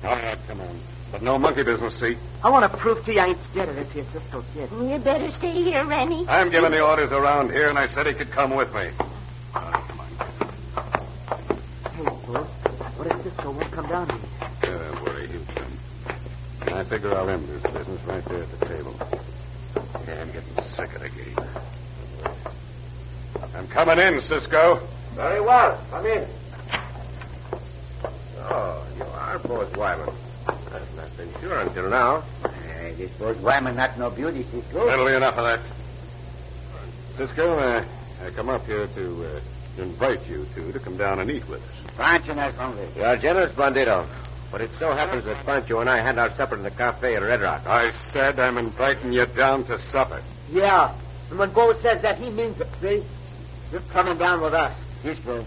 all 0.03 0.15
right, 0.15 0.38
come 0.47 0.62
on. 0.62 0.79
But 1.12 1.21
no 1.21 1.38
monkey 1.38 1.63
business, 1.63 2.00
see? 2.00 2.17
I 2.43 2.50
want 2.50 2.69
to 2.69 2.77
prove 2.77 3.03
to 3.05 3.13
you 3.13 3.19
I 3.19 3.27
ain't 3.27 3.43
scared 3.43 3.69
of 3.69 3.75
this 3.75 3.91
here 3.91 4.05
Cisco 4.12 4.43
kid. 4.53 4.69
You 4.71 5.00
better 5.00 5.31
stay 5.31 5.51
here, 5.51 5.85
Rennie. 5.85 6.25
I'm 6.27 6.50
giving 6.51 6.71
the 6.71 6.83
orders 6.83 7.12
around 7.12 7.51
here, 7.51 7.67
and 7.67 7.77
I 7.77 7.88
said 7.88 8.07
he 8.07 8.13
could 8.13 8.31
come 8.31 8.55
with 8.55 8.74
me. 8.74 8.89
All 9.55 9.62
right, 9.62 9.88
come 9.88 10.00
on. 10.00 10.07
Hey, 11.91 12.03
Bose, 12.03 12.47
what 12.97 13.07
if 13.07 13.24
Cisco 13.24 13.51
won't 13.51 13.71
come 13.71 13.88
down 13.88 14.09
here? 14.09 14.19
Yeah, 14.63 14.77
don't 14.77 15.03
worry, 15.03 15.27
he'll 15.27 15.45
come. 15.55 15.77
And 16.62 16.69
I 16.75 16.83
figure 16.83 17.15
I'll 17.15 17.29
end 17.29 17.47
this 17.47 17.63
business 17.71 18.03
right 18.05 18.25
there 18.25 18.43
at 18.43 18.59
the 18.59 18.65
table. 18.65 18.95
Yeah, 20.07 20.21
I'm 20.21 20.31
getting 20.31 20.63
sick 20.74 20.93
of 20.95 21.01
the 21.01 21.09
game. 21.09 21.44
I'm 23.56 23.68
coming 23.68 24.00
in, 24.00 24.22
Cisco. 24.22 24.88
Very 25.13 25.42
well. 25.42 25.80
Come 25.92 26.06
in. 26.06 26.27
Oh, 28.39 28.86
you 28.98 29.04
are 29.04 29.39
Bose 29.39 29.72
Wyman. 29.75 30.10
I've 30.48 30.96
not 30.96 31.18
been 31.18 31.32
sure 31.42 31.60
until 31.60 31.89
now. 31.89 32.24
Uh, 32.44 32.51
this 32.98 33.12
Bose 33.12 33.38
Wyman 33.38 33.75
not 33.75 33.98
no 33.98 34.10
beauty, 34.10 34.44
Cisco. 34.51 34.88
That'll 34.88 35.06
be 35.06 35.13
enough 35.13 35.36
of 35.36 35.46
that. 35.46 35.60
Cisco, 37.18 37.58
uh, 37.58 37.86
I 38.25 38.30
come 38.32 38.50
up 38.50 38.65
here 38.65 38.88
to 38.88 39.25
uh, 39.25 39.39
invite 39.82 40.27
you 40.27 40.46
two 40.54 40.72
to 40.72 40.80
come 40.80 40.98
down 40.98 41.20
and 41.20 41.30
eat 41.30 41.48
with 41.48 41.62
us. 41.63 41.96
Pancho 41.98 42.34
not 42.34 42.54
hungry. 42.56 42.88
You 42.96 43.04
are 43.04 43.18
generous, 43.18 43.51
Bandito. 43.54 44.08
But 44.51 44.62
it 44.62 44.70
so 44.80 44.94
happens 44.94 45.25
that 45.25 45.46
Pancho 45.46 45.80
and 45.80 45.89
I 45.89 46.01
had 46.01 46.18
our 46.18 46.32
supper 46.34 46.56
in 46.56 46.63
the 46.63 46.72
cafe 46.72 47.15
at 47.15 47.22
Red 47.24 47.42
Rock. 47.42 47.65
I 47.65 47.92
said 48.12 48.39
I'm 48.39 48.58
inviting 48.58 49.12
you 49.12 49.25
down 49.25 49.65
to 49.65 49.80
supper. 49.92 50.22
Yeah. 50.51 50.94
And 51.30 51.39
when 51.39 51.51
Bose 51.51 51.82
says 51.82 52.01
that, 52.04 52.18
he 52.18 52.30
means 52.30 52.62
it, 52.62 52.68
see? 52.80 53.04
You're 53.72 53.81
coming 53.91 54.17
down 54.17 54.41
with 54.41 54.53
us. 54.53 54.75
Yes, 55.03 55.17
Cisco, 55.17 55.45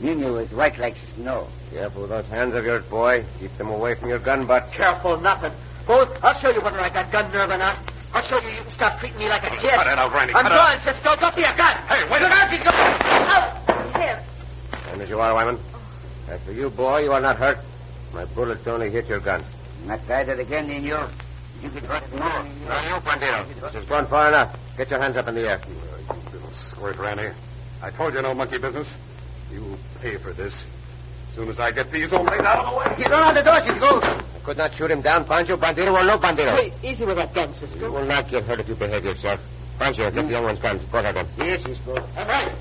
Nino 0.00 0.36
is 0.36 0.50
white 0.52 0.78
like 0.78 0.96
snow. 1.14 1.46
Careful 1.72 2.02
with 2.02 2.10
those 2.10 2.26
hands 2.26 2.54
of 2.54 2.64
yours, 2.64 2.84
boy. 2.84 3.24
Keep 3.38 3.56
them 3.58 3.68
away 3.68 3.94
from 3.94 4.08
your 4.08 4.18
gun 4.18 4.46
butt. 4.46 4.72
Careful, 4.72 5.20
nothing. 5.20 5.52
Bose, 5.86 6.08
I'll 6.22 6.38
show 6.40 6.50
you 6.50 6.60
whether 6.60 6.80
I 6.80 6.88
got 6.88 7.10
gun 7.12 7.30
nerve 7.32 7.50
or 7.50 7.58
not. 7.58 7.78
I'll 8.12 8.22
show 8.22 8.40
you 8.40 8.48
you 8.50 8.62
can 8.62 8.72
stop 8.72 8.98
treating 8.98 9.18
me 9.18 9.28
like 9.28 9.44
a 9.44 9.50
kid. 9.50 9.70
Cut 9.70 9.86
it 9.86 9.98
out, 9.98 10.12
Randy. 10.12 10.34
I'm 10.34 10.44
cut 10.44 10.52
it 10.52 10.58
out. 10.58 10.82
going, 10.82 10.94
Cisco. 10.94 11.16
Don't 11.16 11.36
be 11.36 11.42
a 11.42 11.56
gun. 11.56 11.76
Hey, 11.86 12.02
wait 12.10 12.22
a 12.22 12.24
Look 12.24 12.32
out, 12.32 12.50
Cisco. 12.50 12.70
Oh, 12.72 13.98
here. 14.00 14.24
And 14.92 15.02
as 15.02 15.08
you 15.08 15.20
are, 15.20 15.34
Wyman. 15.34 15.58
As 16.28 16.42
for 16.42 16.52
you, 16.52 16.70
boy, 16.70 17.00
you 17.00 17.12
are 17.12 17.20
not 17.20 17.36
hurt. 17.36 17.58
My 18.12 18.24
bullets 18.24 18.66
only 18.66 18.90
hit 18.90 19.08
your 19.08 19.20
gun. 19.20 19.44
Not 19.86 20.04
try 20.06 20.24
that 20.24 20.40
again, 20.40 20.66
Nino. 20.66 21.08
You 21.62 21.70
can 21.70 21.84
hurt 21.84 22.10
more. 22.12 22.44
Now, 22.66 22.96
you, 22.96 23.00
Bandito. 23.02 23.60
This 23.60 23.74
has 23.74 23.84
gone 23.84 24.06
far 24.06 24.28
enough. 24.28 24.56
Get 24.76 24.90
your 24.90 25.00
hands 25.00 25.16
up 25.16 25.28
in 25.28 25.34
the 25.34 25.48
air. 25.48 25.60
You 25.68 26.32
little 26.32 26.50
squirt, 26.52 26.96
Randy. 26.96 27.30
I 27.82 27.90
told 27.90 28.12
you 28.14 28.22
no 28.22 28.34
monkey 28.34 28.58
business. 28.58 28.88
You 29.50 29.76
pay 30.00 30.16
for 30.16 30.32
this. 30.32 30.54
As 31.30 31.34
soon 31.34 31.48
as 31.48 31.58
I 31.58 31.70
get 31.70 31.90
these 31.90 32.10
hombres 32.10 32.40
out 32.40 32.58
of 32.58 32.72
the 32.72 32.78
way. 32.78 32.96
You 32.98 33.04
don't 33.04 33.34
the 33.34 33.42
door, 33.42 33.60
Cisco. 33.62 34.00
I 34.00 34.40
could 34.44 34.56
not 34.58 34.74
shoot 34.74 34.90
him 34.90 35.00
down, 35.00 35.24
Pancho. 35.24 35.56
Bandito 35.56 35.92
or 35.92 36.04
no 36.04 36.18
Bandito. 36.18 36.56
Hey, 36.56 36.72
easy 36.82 37.06
with 37.06 37.16
that 37.16 37.32
gun, 37.32 37.52
Cisco. 37.54 37.78
You 37.78 37.92
will 37.92 38.06
not 38.06 38.28
get 38.28 38.44
hurt 38.44 38.60
if 38.60 38.68
you 38.68 38.74
behave 38.74 39.04
yourself. 39.04 39.40
Pancho, 39.78 40.04
get 40.04 40.14
the 40.14 40.22
mm. 40.22 40.30
young 40.30 40.44
one's 40.44 40.58
guns. 40.58 40.82
Go 40.92 40.98
ahead, 40.98 41.14
then. 41.14 41.26
Yes, 41.38 41.62
Cisco. 41.64 41.94
All 41.94 42.26
right. 42.26 42.52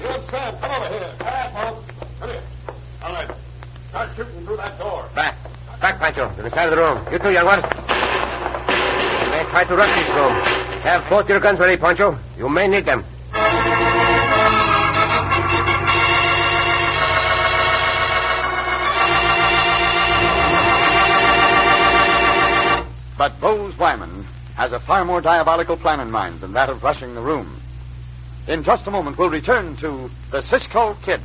You 0.00 0.06
and 0.06 0.24
Sam, 0.30 0.58
come 0.58 0.70
over 0.70 0.88
here. 0.88 1.14
All 1.20 1.26
right, 1.26 1.50
folks. 1.50 2.18
Come 2.20 2.28
here. 2.30 2.42
All 3.02 3.12
right. 3.12 3.30
Start 3.88 4.16
shooting 4.16 4.44
through 4.46 4.56
that 4.56 4.78
door. 4.78 5.08
Back. 5.14 5.36
Back, 5.80 5.98
Pancho. 5.98 6.28
To 6.36 6.42
the 6.42 6.50
side 6.50 6.68
of 6.68 6.76
the 6.76 6.82
room. 6.82 7.12
You 7.12 7.18
too, 7.18 7.32
young 7.32 7.46
one. 7.46 7.58
You 7.58 9.30
may 9.30 9.44
try 9.50 9.64
to 9.64 9.74
rush 9.74 9.94
this 9.98 10.14
room. 10.14 10.32
Have 10.82 11.10
both 11.10 11.28
your 11.28 11.40
guns 11.40 11.58
ready, 11.58 11.76
Pancho. 11.76 12.16
You 12.38 12.48
may 12.48 12.68
need 12.68 12.84
them. 12.84 13.04
But 23.20 23.38
Bose 23.38 23.76
Wyman 23.76 24.24
has 24.56 24.72
a 24.72 24.78
far 24.78 25.04
more 25.04 25.20
diabolical 25.20 25.76
plan 25.76 26.00
in 26.00 26.10
mind 26.10 26.40
than 26.40 26.54
that 26.54 26.70
of 26.70 26.82
rushing 26.82 27.14
the 27.14 27.20
room. 27.20 27.60
In 28.48 28.64
just 28.64 28.86
a 28.86 28.90
moment, 28.90 29.18
we'll 29.18 29.28
return 29.28 29.76
to 29.76 30.10
the 30.30 30.40
Cisco 30.40 30.94
Kid. 31.02 31.20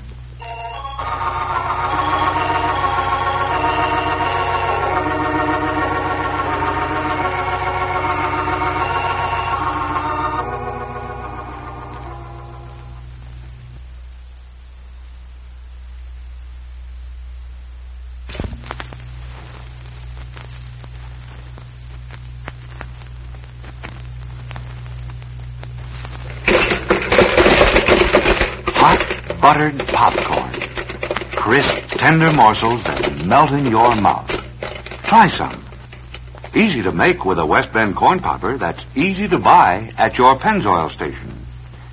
Buttered 29.46 29.78
popcorn. 29.90 30.54
Crisp, 31.38 31.78
tender 32.00 32.32
morsels 32.34 32.84
that 32.86 33.24
melt 33.28 33.52
in 33.52 33.68
your 33.68 33.96
mouth. 34.02 34.28
Try 35.06 35.28
some. 35.28 35.64
Easy 36.56 36.82
to 36.82 36.92
make 36.92 37.24
with 37.25 37.38
a 37.38 37.46
West 37.46 37.72
Bend 37.72 37.96
corn 37.96 38.18
popper 38.18 38.58
that's 38.58 38.84
easy 38.96 39.28
to 39.28 39.38
buy 39.38 39.94
at 40.00 40.18
your 40.18 40.34
Pennzoil 40.38 40.90
station. 40.90 41.32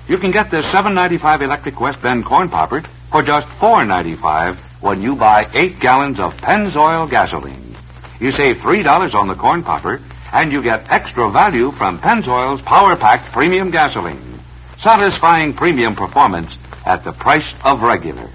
You 0.07 0.17
can 0.17 0.31
get 0.31 0.49
this 0.49 0.65
7.95 0.65 1.43
electric 1.43 1.79
West 1.79 2.01
Bend 2.01 2.25
corn 2.25 2.49
popper 2.49 2.81
for 3.11 3.21
just 3.21 3.45
4.95 3.61 4.57
when 4.81 5.03
you 5.03 5.15
buy 5.15 5.45
8 5.53 5.79
gallons 5.79 6.19
of 6.19 6.33
Pennzoil 6.37 7.07
gasoline. 7.07 7.75
You 8.19 8.31
save 8.31 8.65
$3 8.65 9.13
on 9.13 9.27
the 9.27 9.35
corn 9.35 9.61
popper 9.61 9.99
and 10.33 10.51
you 10.51 10.63
get 10.63 10.91
extra 10.91 11.29
value 11.29 11.69
from 11.69 11.99
Pennzoil's 11.99 12.63
Power 12.63 12.97
Packed 12.97 13.31
Premium 13.31 13.69
Gasoline. 13.69 14.39
Satisfying 14.79 15.53
premium 15.53 15.93
performance 15.93 16.57
at 16.85 17.03
the 17.03 17.13
price 17.13 17.53
of 17.63 17.81
regular. 17.81 18.29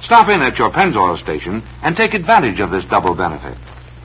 Stop 0.00 0.28
in 0.28 0.42
at 0.42 0.58
your 0.58 0.70
Pennzoil 0.70 1.18
station 1.18 1.62
and 1.82 1.96
take 1.96 2.14
advantage 2.14 2.60
of 2.60 2.70
this 2.70 2.84
double 2.84 3.14
benefit. 3.14 3.56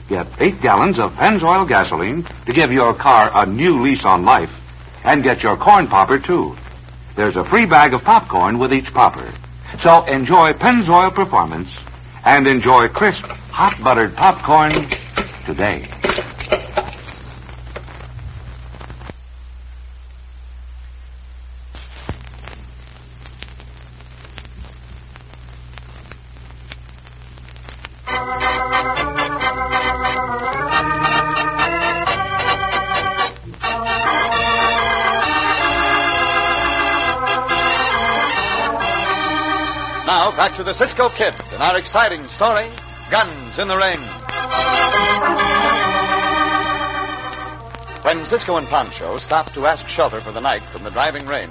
Get 0.08 0.26
eight 0.40 0.60
gallons 0.60 1.00
of 1.00 1.12
Pennzoil 1.12 1.66
gasoline 1.68 2.22
to 2.22 2.52
give 2.52 2.70
your 2.70 2.94
car 2.94 3.30
a 3.34 3.46
new 3.46 3.82
lease 3.82 4.04
on 4.04 4.24
life, 4.24 4.50
and 5.04 5.22
get 5.22 5.42
your 5.42 5.56
corn 5.56 5.88
popper 5.88 6.18
too. 6.18 6.54
There's 7.16 7.36
a 7.36 7.44
free 7.44 7.66
bag 7.66 7.94
of 7.94 8.02
popcorn 8.02 8.58
with 8.58 8.72
each 8.72 8.92
popper. 8.92 9.32
So 9.80 10.04
enjoy 10.04 10.52
Pennzoil 10.52 11.14
performance 11.14 11.74
and 12.24 12.46
enjoy 12.46 12.88
crisp, 12.88 13.24
hot 13.24 13.82
buttered 13.82 14.14
popcorn 14.14 14.86
today. 15.44 15.88
The 40.76 40.84
Cisco 40.84 41.08
Kid 41.08 41.32
and 41.52 41.62
our 41.62 41.78
exciting 41.78 42.28
story 42.28 42.68
Guns 43.10 43.58
in 43.58 43.66
the 43.66 43.78
Rain. 43.78 44.02
When 48.04 48.26
Cisco 48.26 48.56
and 48.56 48.68
Pancho 48.68 49.16
stopped 49.16 49.54
to 49.54 49.64
ask 49.64 49.88
shelter 49.88 50.20
for 50.20 50.32
the 50.32 50.40
night 50.40 50.62
from 50.64 50.84
the 50.84 50.90
driving 50.90 51.24
rain, 51.26 51.50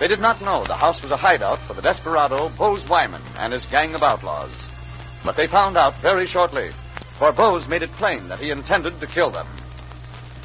they 0.00 0.08
did 0.08 0.18
not 0.18 0.42
know 0.42 0.64
the 0.66 0.74
house 0.74 1.00
was 1.00 1.12
a 1.12 1.16
hideout 1.16 1.60
for 1.60 1.74
the 1.74 1.80
desperado 1.80 2.48
Bose 2.58 2.84
Wyman 2.88 3.22
and 3.38 3.52
his 3.52 3.64
gang 3.66 3.94
of 3.94 4.02
outlaws. 4.02 4.50
But 5.24 5.36
they 5.36 5.46
found 5.46 5.76
out 5.76 5.94
very 6.02 6.26
shortly, 6.26 6.72
for 7.20 7.30
Bose 7.30 7.68
made 7.68 7.84
it 7.84 7.92
plain 7.92 8.26
that 8.26 8.40
he 8.40 8.50
intended 8.50 8.98
to 8.98 9.06
kill 9.06 9.30
them. 9.30 9.46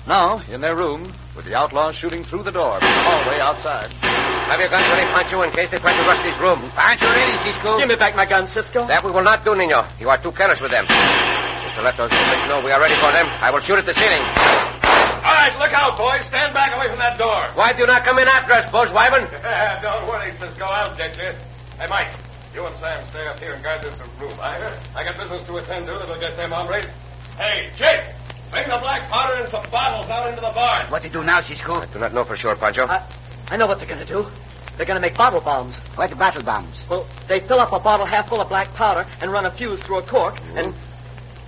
Now, 0.08 0.44
in 0.48 0.62
their 0.62 0.75
room, 0.75 1.12
with 1.36 1.46
the 1.46 1.56
outlaws 1.56 1.96
shooting 1.96 2.24
through 2.24 2.44
the 2.44 2.52
door 2.52 2.80
from 2.80 2.92
the 2.92 3.04
hallway 3.04 3.40
outside. 3.40 3.92
Have 4.52 4.60
your 4.60 4.70
guns 4.70 4.88
ready, 4.92 5.08
Pancho, 5.08 5.42
in 5.44 5.52
case 5.52 5.72
they 5.72 5.80
try 5.80 5.96
to 5.96 6.04
rush 6.04 6.20
this 6.24 6.36
room. 6.40 6.60
Pancho 6.76 7.08
ready, 7.08 7.40
Cisco. 7.48 7.80
Give 7.80 7.88
me 7.88 7.96
back 7.96 8.16
my 8.16 8.28
gun, 8.28 8.48
Cisco. 8.48 8.88
That 8.88 9.04
we 9.04 9.12
will 9.12 9.24
not 9.24 9.46
do, 9.48 9.56
Nino. 9.56 9.88
You 10.00 10.10
are 10.12 10.20
too 10.20 10.32
careless 10.36 10.60
with 10.60 10.72
them. 10.72 10.86
Just 10.88 11.76
to 11.80 11.82
let 11.82 11.96
those 11.96 12.12
hombres 12.12 12.44
know 12.52 12.60
we 12.60 12.72
are 12.75 12.82
ready 12.84 13.00
for 13.00 13.12
them, 13.16 13.32
I 13.40 13.48
will 13.51 13.64
shoot 13.64 13.79
at 13.79 13.88
the 13.88 13.96
ceiling. 13.96 14.24
All 15.24 15.38
right, 15.38 15.55
look 15.55 15.72
out, 15.72 15.96
boys. 15.96 16.25
Stand 16.27 16.51
back 16.53 16.75
away 16.75 16.90
from 16.92 17.00
that 17.00 17.16
door. 17.16 17.48
Why 17.55 17.72
do 17.72 17.79
you 17.79 17.88
not 17.88 18.03
come 18.03 18.20
in 18.20 18.27
after 18.27 18.51
us, 18.51 18.68
Buzz 18.72 18.92
Wyman? 18.92 19.24
Don't 19.86 20.10
worry, 20.10 20.36
Cisco. 20.36 20.66
I'll 20.66 20.98
get 20.98 21.16
you. 21.16 21.32
Hey, 21.79 21.88
Mike, 21.88 22.12
you 22.53 22.66
and 22.66 22.75
Sam 22.77 23.05
stay 23.08 23.25
up 23.27 23.40
here 23.40 23.53
and 23.53 23.64
guard 23.64 23.82
this 23.82 23.96
room. 24.20 24.36
I, 24.42 24.60
I 24.98 25.05
got 25.05 25.16
business 25.16 25.44
to 25.48 25.55
attend 25.58 25.88
to 25.88 25.94
that'll 25.94 26.20
get 26.20 26.36
them 26.36 26.51
hombres. 26.51 26.90
Hey, 27.38 27.72
Jake, 27.77 28.03
bring 28.51 28.68
the 28.68 28.77
black 28.79 29.09
powder 29.09 29.35
and 29.42 29.50
some 29.50 29.64
bottles 29.72 30.09
out 30.09 30.29
into 30.29 30.42
the 30.42 30.51
barn. 30.53 30.92
What 30.92 31.01
to 31.03 31.09
do 31.09 31.24
now, 31.24 31.42
Cisco? 31.42 31.75
I 31.75 31.85
do 31.92 32.00
not 32.00 32.14
know 32.14 32.24
for 32.24 32.35
sure, 32.35 32.55
Pancho. 32.55 32.85
I, 32.85 33.07
I 33.48 33.57
know 33.57 33.66
what 33.68 33.79
they're 33.79 33.87
going 33.87 34.05
to 34.05 34.14
do. 34.14 34.25
They're 34.77 34.85
going 34.85 35.01
to 35.01 35.01
make 35.01 35.18
bottle 35.18 35.42
bombs. 35.42 35.77
What 35.96 36.18
bottle 36.18 36.44
bombs? 36.44 36.75
Well, 36.90 37.07
they 37.27 37.40
fill 37.42 37.59
up 37.59 37.72
a 37.72 37.79
bottle 37.79 38.05
half 38.05 38.29
full 38.29 38.42
of 38.42 38.50
black 38.50 38.74
powder 38.74 39.05
and 39.22 39.31
run 39.31 39.46
a 39.46 39.51
fuse 39.51 39.81
through 39.83 40.00
a 40.00 40.05
cork, 40.07 40.35
mm-hmm. 40.35 40.57
and 40.57 40.75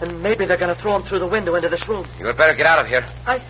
and 0.01 0.21
maybe 0.21 0.45
they're 0.45 0.57
going 0.57 0.73
to 0.73 0.81
throw 0.81 0.97
them 0.97 1.07
through 1.07 1.19
the 1.19 1.27
window 1.27 1.55
into 1.55 1.69
this 1.69 1.87
room. 1.87 2.05
You 2.19 2.25
had 2.25 2.35
better 2.35 2.53
get 2.53 2.65
out 2.65 2.79
of 2.79 2.87
here. 2.87 3.03
I 3.25 3.41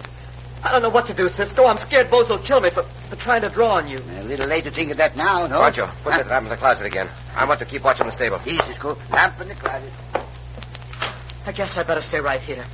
I 0.63 0.71
don't 0.71 0.81
know 0.81 0.89
what 0.89 1.05
to 1.07 1.13
do, 1.13 1.27
Cisco. 1.27 1.65
I'm 1.65 1.77
scared 1.79 2.09
Bose 2.09 2.29
will 2.29 2.37
kill 2.41 2.61
me 2.61 2.69
for, 2.69 2.83
for 3.09 3.15
trying 3.17 3.41
to 3.41 3.49
draw 3.49 3.75
on 3.77 3.87
you. 3.89 3.97
A 3.97 4.23
little 4.23 4.47
late 4.47 4.63
to 4.63 4.71
think 4.71 4.91
of 4.91 4.97
that 4.97 5.15
now, 5.17 5.45
no? 5.45 5.59
Pancho, 5.59 5.87
put 6.03 6.13
Huh? 6.13 6.19
that 6.23 6.27
lamp 6.27 6.43
in 6.43 6.49
the 6.49 6.57
closet 6.57 6.85
again. 6.85 7.09
I 7.35 7.45
want 7.45 7.59
to 7.59 7.65
keep 7.65 7.83
watching 7.83 8.05
the 8.05 8.11
stable. 8.13 8.39
See, 8.39 8.57
Cisco. 8.67 8.95
Lamp 9.11 9.41
in 9.41 9.49
the 9.49 9.55
closet. 9.55 9.91
I 11.45 11.51
guess 11.51 11.75
I 11.75 11.83
better 11.83 11.99
stay 12.01 12.19
right 12.21 12.39
here. 12.39 12.65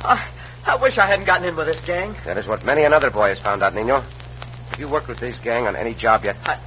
I, 0.00 0.28
I 0.64 0.76
wish 0.80 0.98
I 0.98 1.06
hadn't 1.06 1.26
gotten 1.26 1.46
in 1.48 1.56
with 1.56 1.66
this 1.66 1.80
gang. 1.80 2.14
That 2.24 2.38
is 2.38 2.46
what 2.46 2.64
many 2.64 2.84
another 2.84 3.10
boy 3.10 3.28
has 3.28 3.40
found 3.40 3.62
out, 3.62 3.74
Nino. 3.74 4.00
Have 4.00 4.80
you 4.80 4.88
worked 4.88 5.08
with 5.08 5.18
this 5.20 5.38
gang 5.38 5.66
on 5.66 5.76
any 5.76 5.94
job 5.94 6.24
yet? 6.24 6.36
I, 6.44 6.58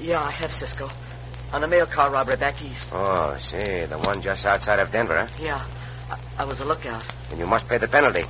Yeah, 0.00 0.20
I 0.22 0.30
have, 0.30 0.50
Cisco. 0.50 0.90
On 1.52 1.64
a 1.64 1.68
mail 1.68 1.86
car 1.86 2.10
robbery 2.10 2.36
back 2.36 2.60
east. 2.62 2.88
Oh, 2.92 3.36
see, 3.38 3.86
the 3.86 3.98
one 3.98 4.20
just 4.20 4.44
outside 4.44 4.78
of 4.80 4.90
Denver, 4.92 5.24
huh? 5.24 5.36
Yeah. 5.40 5.66
I, 6.10 6.42
I 6.42 6.44
was 6.44 6.60
a 6.60 6.64
lookout. 6.64 7.04
And 7.30 7.38
you 7.38 7.46
must 7.46 7.68
pay 7.68 7.78
the 7.78 7.88
penalty. 7.88 8.24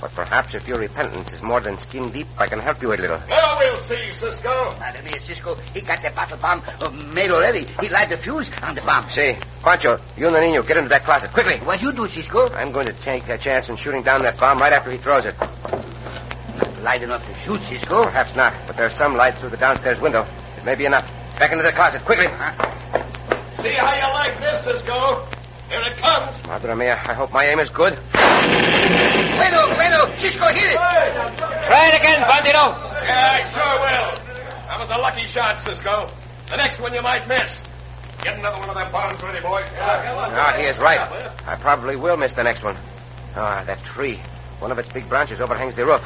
But 0.00 0.12
perhaps 0.12 0.54
if 0.54 0.66
your 0.66 0.78
repentance 0.78 1.32
is 1.32 1.42
more 1.42 1.60
than 1.60 1.78
skin 1.78 2.10
deep, 2.10 2.26
I 2.38 2.46
can 2.46 2.58
help 2.58 2.82
you 2.82 2.92
a 2.92 2.96
little. 2.96 3.20
Well, 3.28 3.58
we'll 3.58 3.78
see, 3.78 4.12
Cisco. 4.12 4.76
Madam 4.78 5.06
here, 5.06 5.20
Cisco. 5.26 5.54
He 5.72 5.80
got 5.80 6.02
the 6.02 6.10
battle 6.10 6.36
bomb 6.38 6.62
uh, 6.80 6.90
made 7.14 7.30
already. 7.30 7.66
He 7.80 7.88
light 7.88 8.10
the 8.10 8.18
fuse 8.18 8.50
on 8.62 8.74
the 8.74 8.82
bomb. 8.82 9.08
See, 9.10 9.36
Pancho, 9.62 9.98
you 10.16 10.26
and 10.26 10.36
the 10.36 10.40
Nino, 10.40 10.62
get 10.62 10.76
into 10.76 10.88
that 10.90 11.04
closet, 11.04 11.32
quickly. 11.32 11.58
What 11.60 11.80
you 11.80 11.92
do, 11.92 12.08
Cisco? 12.08 12.48
I'm 12.50 12.72
going 12.72 12.86
to 12.86 12.92
take 12.92 13.28
a 13.28 13.38
chance 13.38 13.68
in 13.68 13.76
shooting 13.76 14.02
down 14.02 14.22
that 14.22 14.38
bomb 14.38 14.58
right 14.58 14.72
after 14.72 14.90
he 14.90 14.98
throws 14.98 15.24
it. 15.24 15.34
Light 16.82 17.02
enough 17.02 17.24
to 17.24 17.34
shoot, 17.44 17.60
Cisco. 17.68 18.04
Perhaps 18.04 18.36
not, 18.36 18.52
but 18.66 18.76
there's 18.76 18.94
some 18.94 19.14
light 19.14 19.38
through 19.38 19.50
the 19.50 19.56
downstairs 19.56 20.00
window. 20.00 20.26
It 20.58 20.64
may 20.64 20.74
be 20.74 20.84
enough. 20.84 21.08
Back 21.38 21.52
into 21.52 21.64
the 21.64 21.72
closet, 21.72 22.04
quickly. 22.04 22.26
See 23.62 23.72
how 23.72 23.94
you 23.94 24.12
like 24.12 24.38
this, 24.38 24.64
Cisco. 24.64 25.26
Here 25.74 25.90
it 25.90 25.98
comes. 25.98 26.38
Madre 26.46 26.74
mia, 26.76 26.94
I 26.94 27.14
hope 27.14 27.32
my 27.32 27.44
aim 27.46 27.58
is 27.58 27.68
good. 27.68 27.98
Bueno, 28.14 29.74
bueno. 29.74 30.06
Cisco, 30.22 30.46
hit 30.54 30.70
it. 30.70 30.78
Try 30.78 31.90
it 31.90 31.98
again, 31.98 32.22
Bandito. 32.22 32.78
Yeah, 33.02 33.34
I 33.34 33.50
sure 33.50 33.74
will. 33.82 34.14
That 34.70 34.78
was 34.78 34.88
a 34.94 34.98
lucky 35.02 35.26
shot, 35.26 35.58
Cisco. 35.66 36.14
The 36.48 36.58
next 36.58 36.78
one 36.78 36.94
you 36.94 37.02
might 37.02 37.26
miss. 37.26 37.50
Get 38.22 38.38
another 38.38 38.58
one 38.58 38.68
of 38.70 38.76
them 38.76 38.92
bombs 38.92 39.20
ready, 39.20 39.42
boys. 39.42 39.66
Ah, 39.74 40.54
he 40.56 40.66
is 40.66 40.78
right. 40.78 41.00
I 41.44 41.56
probably 41.56 41.96
will 41.96 42.16
miss 42.16 42.34
the 42.34 42.44
next 42.44 42.62
one. 42.62 42.78
Ah, 43.34 43.64
that 43.66 43.82
tree. 43.82 44.20
One 44.60 44.70
of 44.70 44.78
its 44.78 44.92
big 44.92 45.08
branches 45.08 45.40
overhangs 45.40 45.74
the 45.74 45.84
roof. 45.84 46.04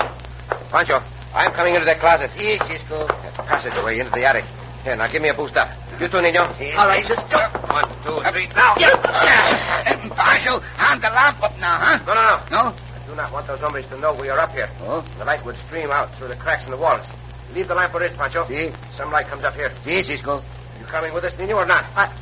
Pancho, 0.73 1.01
I'm 1.35 1.53
coming 1.53 1.75
into 1.75 1.85
that 1.85 2.01
closet. 2.01 2.31
Here, 2.31 2.57
Cisco. 2.65 3.07
That 3.07 3.35
passageway 3.35 3.99
into 3.99 4.13
the 4.13 4.25
attic. 4.25 4.47
Here, 4.85 4.97
now 4.97 5.11
give 5.11 5.23
me 5.23 5.29
a 5.29 5.35
boost 5.35 5.57
up. 5.57 5.69
You 6.01 6.09
too, 6.09 6.21
Nino. 6.23 6.43
All 6.79 6.87
right, 6.87 7.05
Cisco. 7.05 7.39
One, 7.69 7.89
two, 8.07 8.23
three, 8.31 8.47
now. 8.55 8.75
Yeah. 8.79 8.95
Uh, 8.95 10.15
Pancho, 10.15 10.61
hand 10.61 11.03
the 11.03 11.11
lamp 11.11 11.43
up 11.43 11.59
now, 11.59 11.77
huh? 11.77 11.99
No, 12.07 12.15
no, 12.15 12.23
no. 12.23 12.71
No? 12.71 12.77
I 12.77 13.07
do 13.07 13.15
not 13.17 13.33
want 13.33 13.47
those 13.47 13.61
hombres 13.61 13.87
to 13.87 13.99
know 13.99 14.15
we 14.15 14.29
are 14.29 14.39
up 14.39 14.51
here. 14.51 14.69
Oh? 14.81 15.05
The 15.19 15.25
light 15.25 15.45
would 15.45 15.57
stream 15.57 15.91
out 15.91 16.15
through 16.15 16.29
the 16.29 16.37
cracks 16.37 16.65
in 16.65 16.71
the 16.71 16.77
walls. 16.77 17.07
Leave 17.55 17.67
the 17.69 17.75
lamp 17.75 17.93
where 17.95 18.05
it 18.05 18.13
is, 18.13 18.17
Pancho. 18.17 18.47
See? 18.47 18.71
Some 18.95 19.11
light 19.11 19.27
comes 19.27 19.45
up 19.45 19.55
here. 19.55 19.73
See, 19.85 20.03
Cisco. 20.03 20.43
You 20.79 20.87
coming 20.87 21.13
with 21.13 21.25
us, 21.25 21.37
Nino, 21.39 21.57
or 21.57 21.67
not? 21.67 21.85
I... 21.97 22.15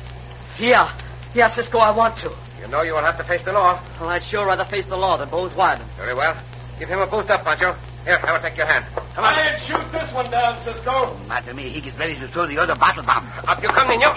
Yeah. 0.57 0.97
Yeah, 1.35 1.47
Cisco, 1.47 1.77
I 1.77 1.95
want 1.95 2.17
to. 2.19 2.35
You 2.59 2.67
know 2.67 2.81
you 2.81 2.93
will 2.93 3.03
have 3.05 3.17
to 3.17 3.23
face 3.23 3.43
the 3.43 3.53
law. 3.53 3.79
Well, 3.99 4.09
I'd 4.09 4.23
sure 4.23 4.45
rather 4.45 4.65
face 4.65 4.87
the 4.87 4.97
law 4.97 5.17
than 5.17 5.29
Bose 5.29 5.53
Wyman. 5.55 5.87
Very 5.97 6.15
well. 6.15 6.35
Give 6.79 6.89
him 6.89 6.99
a 6.99 7.07
boost 7.07 7.29
up, 7.29 7.43
Pancho. 7.43 7.75
Here, 8.07 8.19
I 8.23 8.31
will 8.31 8.39
take 8.39 8.55
your 8.55 8.67
hand. 8.67 8.85
Come 9.15 9.25
on. 9.25 9.35
And 9.35 9.59
shoot 9.67 9.83
this 9.91 10.07
one 10.15 10.31
down, 10.31 10.55
Cisco. 10.63 11.11
Madam 11.27 11.57
me, 11.57 11.67
he 11.67 11.81
gets 11.81 11.97
ready 11.99 12.15
to 12.15 12.27
throw 12.29 12.47
the 12.47 12.55
other 12.57 12.75
bottle 12.79 13.03
bomb. 13.03 13.27
Up 13.43 13.59
you 13.61 13.67
come, 13.67 13.89
Nino. 13.91 14.15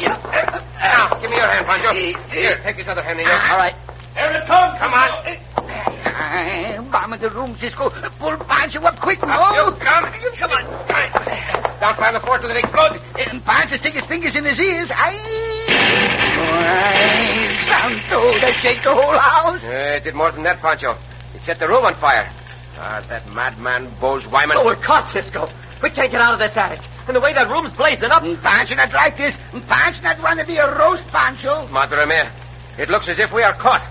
Now, 0.79 1.11
give 1.19 1.27
me 1.29 1.35
your 1.37 1.51
hand, 1.51 1.67
Pancho. 1.67 1.91
See. 1.99 2.15
Here, 2.31 2.55
take 2.63 2.77
this 2.77 2.87
other 2.87 3.03
hand, 3.03 3.19
Nino. 3.19 3.35
All 3.35 3.59
right. 3.59 3.75
Here 4.15 4.31
it 4.31 4.47
comes. 4.47 4.79
Come 4.79 4.95
on. 4.95 5.11
Uh, 6.07 6.83
bomb 6.87 7.13
in 7.15 7.21
the 7.21 7.31
room, 7.31 7.57
Cisco. 7.59 7.91
Pull 7.91 8.37
Pancho 8.47 8.79
up 8.87 8.95
quick. 9.03 9.19
Up 9.25 9.27
No. 9.27 9.51
you 9.59 9.75
come. 9.83 10.07
Come 10.39 10.51
on. 10.55 10.65
Down 11.83 11.97
by 11.99 12.13
the 12.13 12.21
fort 12.21 12.43
till 12.43 12.51
it 12.51 12.59
explodes. 12.63 13.03
And 13.19 13.43
Pancho 13.45 13.77
stick 13.79 13.95
his 13.95 14.07
fingers 14.07 14.37
in 14.37 14.45
his 14.45 14.59
ears. 14.59 14.91
Aye. 14.95 15.19
Aye, 16.39 17.59
Santo, 17.67 18.39
that 18.39 18.55
shake 18.63 18.83
the 18.85 18.95
whole 18.95 19.19
house. 19.19 19.59
Uh, 19.65 19.99
it 19.99 20.05
did 20.05 20.15
more 20.15 20.31
than 20.31 20.45
that, 20.45 20.61
Pancho. 20.61 20.95
It 21.35 21.43
set 21.43 21.59
the 21.59 21.67
room 21.67 21.85
on 21.85 21.95
fire. 21.97 22.31
Ah, 22.83 23.05
that 23.11 23.29
madman, 23.29 23.93
Bose 24.01 24.27
Wyman. 24.27 24.57
Oh, 24.57 24.65
we're 24.65 24.75
caught, 24.75 25.07
Cisco. 25.13 25.47
We 25.83 25.91
can't 25.91 26.11
get 26.11 26.23
out 26.23 26.33
of 26.33 26.39
this 26.39 26.57
attic. 26.57 26.81
And 27.07 27.15
the 27.15 27.21
way 27.21 27.35
that 27.35 27.51
room's 27.51 27.77
blazing 27.77 28.11
up. 28.11 28.23
And 28.23 28.41
Pancho 28.41 28.75
not 28.75 28.91
like 28.95 29.19
this. 29.19 29.37
And 29.53 29.63
Pancho 29.65 30.01
not 30.01 30.23
want 30.23 30.41
to 30.41 30.47
be 30.47 30.57
a 30.57 30.79
roast, 30.79 31.03
Pancho. 31.09 31.67
Madre 31.69 32.07
mia. 32.07 32.33
It 32.79 32.89
looks 32.89 33.07
as 33.09 33.19
if 33.19 33.33
we 33.33 33.43
are 33.43 33.53
caught. 33.53 33.85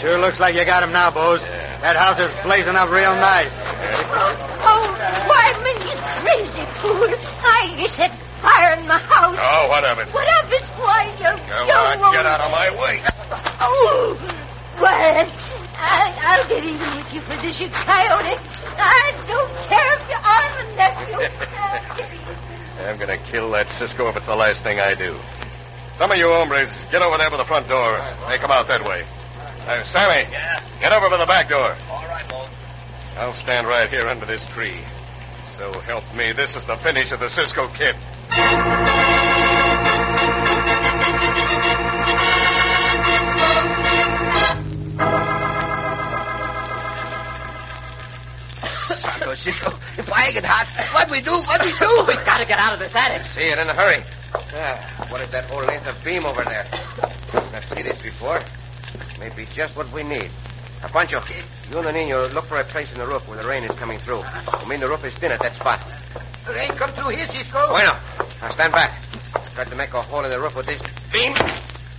sure 0.00 0.18
looks 0.18 0.40
like 0.40 0.54
you 0.54 0.64
got 0.64 0.82
him 0.82 0.92
now, 0.92 1.10
Bose. 1.10 1.42
That 1.82 1.96
house 1.96 2.18
is 2.18 2.32
blazing 2.42 2.76
up 2.76 2.88
real 2.88 3.14
nice. 3.14 3.52
Oh, 3.52 3.58
Wyman, 3.58 4.16
you 4.16 4.18
crazy 4.36 4.45
fool. 6.86 7.10
I 7.42 7.74
you 7.78 7.88
set 7.88 8.12
fire 8.40 8.78
in 8.78 8.86
my 8.86 8.98
house. 8.98 9.36
Oh, 9.38 9.68
what 9.68 9.84
of 9.84 9.98
it? 9.98 10.12
What 10.14 10.28
of 10.44 10.52
it? 10.52 10.62
Why, 10.78 11.10
you 11.18 11.30
Come 11.50 11.66
young 11.66 12.00
on, 12.00 12.12
get 12.12 12.26
out 12.26 12.40
of 12.40 12.50
my 12.50 12.70
way. 12.70 13.02
Oh, 13.60 14.16
quiet. 14.78 15.28
I, 15.78 16.14
I'll 16.22 16.48
get 16.48 16.64
even 16.64 16.96
with 16.96 17.12
you 17.12 17.20
for 17.22 17.36
this, 17.42 17.60
you 17.60 17.68
coyote. 17.68 18.38
I 18.78 19.12
don't 19.26 19.50
care 19.68 19.92
if 19.98 20.02
you 20.08 20.16
are 20.16 20.46
my 20.56 20.64
nephew. 20.76 21.16
I'll 21.56 21.96
get 21.96 22.12
even. 22.12 22.36
I'm 22.86 22.96
going 22.98 23.18
to 23.18 23.24
kill 23.30 23.50
that 23.52 23.68
Cisco 23.70 24.08
if 24.08 24.16
it's 24.16 24.26
the 24.26 24.34
last 24.34 24.62
thing 24.62 24.78
I 24.78 24.94
do. 24.94 25.18
Some 25.98 26.10
of 26.10 26.18
you 26.18 26.28
hombres, 26.28 26.68
get 26.92 27.02
over 27.02 27.16
there 27.16 27.30
by 27.30 27.38
the 27.38 27.44
front 27.44 27.68
door. 27.68 27.98
They 28.28 28.38
come 28.38 28.50
out 28.50 28.68
that 28.68 28.84
way. 28.84 29.04
Uh, 29.66 29.84
Sammy, 29.86 30.30
get 30.80 30.92
over 30.92 31.08
by 31.10 31.16
the 31.16 31.26
back 31.26 31.48
door. 31.48 31.74
All 31.90 32.04
right, 32.04 32.28
Bones. 32.28 32.52
I'll 33.16 33.32
stand 33.34 33.66
right 33.66 33.88
here 33.88 34.06
under 34.06 34.26
this 34.26 34.44
tree. 34.52 34.84
So 35.56 35.72
help 35.80 36.04
me, 36.14 36.32
this 36.32 36.54
is 36.54 36.66
the 36.66 36.76
finish 36.82 37.10
of 37.12 37.20
the 37.20 37.30
Cisco 37.30 37.66
Kid. 37.68 37.96
Santo 49.00 49.34
Cisco, 49.36 49.72
if 49.96 50.12
I 50.12 50.30
get 50.30 50.44
hot, 50.44 50.68
what 50.92 51.10
we 51.10 51.22
do? 51.22 51.30
What 51.30 51.64
we 51.64 51.72
do? 51.78 52.04
We've 52.06 52.24
got 52.26 52.36
to 52.36 52.44
get 52.44 52.58
out 52.58 52.74
of 52.74 52.78
this 52.78 52.92
attic. 52.94 53.22
See 53.32 53.48
it 53.48 53.58
in 53.58 53.66
a 53.66 53.74
hurry. 53.74 54.04
Ah, 54.34 55.06
what 55.08 55.22
is 55.22 55.30
that 55.30 55.46
whole 55.46 55.62
length 55.62 55.86
of 55.86 55.96
beam 56.04 56.26
over 56.26 56.44
there? 56.44 56.68
I've 57.32 57.64
seen 57.64 57.84
this 57.84 58.02
before. 58.02 58.40
Maybe 59.18 59.46
just 59.54 59.74
what 59.74 59.90
we 59.90 60.02
need. 60.02 60.30
Now, 60.82 60.88
Pancho, 60.88 61.20
you 61.70 61.78
and 61.78 61.86
the 61.86 61.92
Nino 61.92 62.28
look 62.28 62.46
for 62.46 62.56
a 62.56 62.64
place 62.64 62.92
in 62.92 62.98
the 62.98 63.06
roof 63.06 63.26
where 63.28 63.40
the 63.40 63.48
rain 63.48 63.64
is 63.64 63.74
coming 63.78 63.98
through. 64.00 64.20
I 64.20 64.64
mean, 64.68 64.80
the 64.80 64.88
roof 64.88 65.04
is 65.04 65.14
thin 65.16 65.32
at 65.32 65.40
that 65.40 65.54
spot. 65.54 65.80
The 66.46 66.52
rain 66.52 66.70
come 66.76 66.92
through 66.92 67.16
here, 67.16 67.26
Cisco. 67.26 67.68
Bueno. 67.68 67.98
Now, 68.40 68.50
stand 68.52 68.72
back. 68.72 68.92
Try 69.54 69.64
to 69.64 69.74
make 69.74 69.92
a 69.94 70.02
hole 70.02 70.24
in 70.24 70.30
the 70.30 70.38
roof 70.38 70.54
with 70.54 70.66
this 70.66 70.82
beam. 71.12 71.34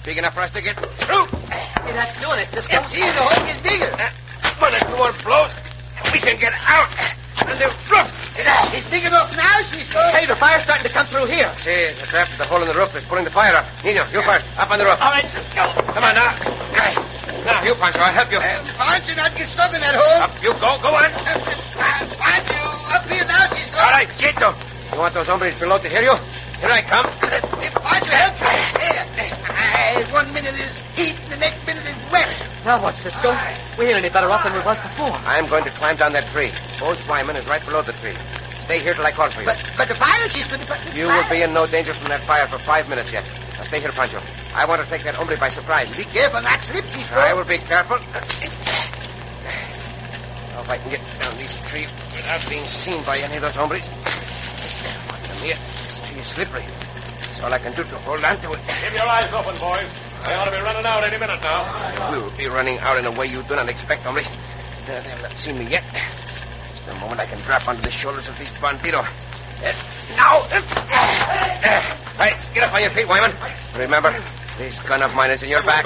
Big 0.06 0.18
enough 0.18 0.34
for 0.34 0.42
us 0.42 0.52
to 0.52 0.62
get 0.62 0.78
through. 0.78 1.26
Hey, 1.50 1.92
that's 1.92 2.16
doing 2.22 2.40
it, 2.40 2.50
Cisco. 2.54 2.78
See, 2.94 3.02
the 3.02 3.18
hole 3.18 3.44
gets 3.44 3.62
bigger. 3.66 3.92
When 4.62 4.72
the 4.72 4.80
door 4.94 5.12
blows, 5.26 5.52
we 6.14 6.20
can 6.22 6.40
get 6.40 6.54
out. 6.54 6.94
And 7.44 7.60
the 7.60 7.68
roof. 7.90 8.08
It's 8.38 8.88
big 8.88 9.04
enough 9.04 9.34
now, 9.34 9.58
Cisco. 9.74 10.00
Hey, 10.14 10.26
the 10.26 10.38
fire's 10.38 10.64
starting 10.64 10.86
to 10.86 10.94
come 10.94 11.08
through 11.08 11.26
here. 11.28 11.52
See, 11.66 11.98
the 12.00 12.06
draft 12.08 12.32
of 12.32 12.38
the 12.38 12.46
hole 12.46 12.62
in 12.62 12.68
the 12.70 12.76
roof 12.76 12.96
is 12.96 13.04
pulling 13.06 13.26
the 13.26 13.32
fire 13.32 13.56
up. 13.56 13.66
Nino, 13.84 14.06
you 14.14 14.22
first. 14.22 14.46
Up 14.58 14.70
on 14.70 14.80
the 14.80 14.86
roof. 14.86 14.98
All 15.02 15.12
right, 15.12 15.26
Cisco. 15.26 15.66
Come 15.92 16.04
on 16.06 16.16
now. 16.16 16.38
Now, 17.46 17.64
you, 17.64 17.74
Pancho. 17.76 18.00
I'll 18.00 18.14
help 18.14 18.32
you. 18.32 18.38
Uh, 18.38 18.64
Pancho 18.76 19.14
not 19.16 19.36
get 19.36 19.50
stuck 19.54 19.74
in 19.74 19.82
that 19.82 19.96
hole. 19.96 20.22
Up 20.24 20.34
you 20.44 20.52
go. 20.60 20.78
Go 20.80 20.96
on. 20.96 21.06
Uh, 21.06 22.08
Pancho, 22.16 22.60
up 22.92 23.04
here 23.08 23.26
now, 23.26 23.48
Cisco. 23.52 23.78
All 23.78 23.92
right, 23.92 24.10
Quieto. 24.18 24.52
You 24.92 24.98
want 24.98 25.14
those 25.14 25.28
hombres 25.28 25.56
below 25.60 25.78
to 25.80 25.90
hear 25.90 26.02
you? 26.02 26.16
Here 26.60 26.72
I 26.72 26.82
come. 26.82 27.06
If 27.62 27.74
Pancho 27.76 28.12
helps 28.12 28.40
you. 28.42 28.48
Uh, 29.48 30.12
one 30.12 30.34
minute 30.34 30.56
is 30.56 30.72
heat, 30.96 31.18
the 31.30 31.38
next 31.38 31.66
minute 31.66 31.86
is 31.86 31.98
wet. 32.12 32.30
Now 32.66 32.82
what, 32.82 32.96
Cisco? 32.98 33.32
We 33.78 33.88
ain't 33.88 33.98
any 33.98 34.10
better 34.10 34.30
off 34.32 34.44
than 34.44 34.54
we 34.54 34.60
was 34.60 34.78
before. 34.82 35.12
I'm 35.26 35.48
going 35.50 35.64
to 35.66 35.72
climb 35.72 35.98
down 35.98 36.14
that 36.14 36.32
tree. 36.34 36.52
Bose 36.80 37.00
Wyman 37.08 37.36
is 37.36 37.46
right 37.48 37.64
below 37.64 37.82
the 37.84 37.94
tree. 38.02 38.16
Stay 38.66 38.80
here 38.84 38.94
till 38.94 39.06
I 39.06 39.12
call 39.12 39.32
for 39.32 39.42
you. 39.42 39.46
But, 39.48 39.58
but 39.78 39.88
the 39.88 39.96
fire, 39.96 40.28
Cisco, 40.30 40.58
the, 40.58 40.66
the 40.66 40.98
you 40.98 41.08
fire. 41.08 41.24
will 41.24 41.30
be 41.30 41.42
in 41.42 41.54
no 41.54 41.68
danger 41.68 41.94
from 41.94 42.10
that 42.10 42.26
fire 42.28 42.48
for 42.48 42.60
five 42.60 42.88
minutes 42.90 43.12
yet. 43.12 43.24
Stay 43.68 43.82
here, 43.82 43.92
Pancho. 43.92 44.20
I 44.56 44.66
want 44.66 44.82
to 44.82 44.88
take 44.88 45.04
that 45.04 45.16
hombre 45.16 45.38
by 45.38 45.50
surprise. 45.50 45.94
Be 45.96 46.06
careful 46.06 46.42
not 46.42 46.64
slip, 46.72 46.86
Cisco. 46.86 47.16
I 47.16 47.34
will 47.34 47.44
be 47.44 47.58
careful. 47.60 48.00
Now, 48.00 48.24
if 50.64 50.70
I 50.70 50.78
can 50.78 50.90
get 50.90 51.04
down 51.20 51.36
this 51.36 51.52
tree 51.68 51.88
without 52.16 52.48
being 52.48 52.64
seen 52.86 53.04
by 53.04 53.20
any 53.20 53.36
of 53.36 53.42
those 53.42 53.56
hombres. 53.56 53.84
Come 53.84 55.44
here. 55.44 55.60
This 55.84 56.00
tree 56.08 56.22
is 56.24 56.28
slippery. 56.32 56.64
That's 56.64 57.44
all 57.44 57.54
I 57.54 57.60
can 57.60 57.76
do 57.76 57.84
to 57.84 58.00
hold 58.08 58.24
on 58.24 58.40
to 58.40 58.54
it. 58.54 58.64
Keep 58.64 58.94
your 58.96 59.04
eyes 59.04 59.34
open, 59.36 59.60
boys. 59.60 59.92
They 60.24 60.34
ought 60.34 60.46
to 60.46 60.52
be 60.52 60.64
running 60.64 60.86
out 60.86 61.04
any 61.04 61.20
minute 61.20 61.42
now. 61.44 62.12
We 62.12 62.24
will 62.24 62.36
be 62.38 62.48
running 62.48 62.80
out 62.80 62.98
in 62.98 63.06
a 63.06 63.12
way 63.12 63.28
you 63.28 63.44
do 63.44 63.56
not 63.56 63.68
expect, 63.68 64.04
hombre. 64.04 64.24
They 64.88 64.96
have 64.96 65.22
not 65.22 65.36
seen 65.44 65.60
me 65.60 65.68
yet. 65.68 65.84
Just 65.92 66.88
a 66.88 66.96
moment 66.96 67.20
I 67.20 67.28
can 67.28 67.44
drop 67.44 67.68
onto 67.68 67.82
the 67.82 67.92
shoulders 67.92 68.28
of 68.30 68.38
this 68.40 68.48
bandito. 68.64 69.04
Uh, 69.04 69.74
now! 70.16 70.48
Uh, 70.48 70.62
uh, 72.20 72.54
get 72.54 72.64
up 72.64 72.74
on 72.74 72.82
your 72.82 72.92
feet, 72.92 73.08
Wyman. 73.08 73.36
Remember, 73.76 74.12
this 74.58 74.78
gun 74.88 75.02
of 75.02 75.14
mine 75.14 75.32
is 75.32 75.44
in 75.44 75.50
your 75.50 75.64
back. 75.64 75.86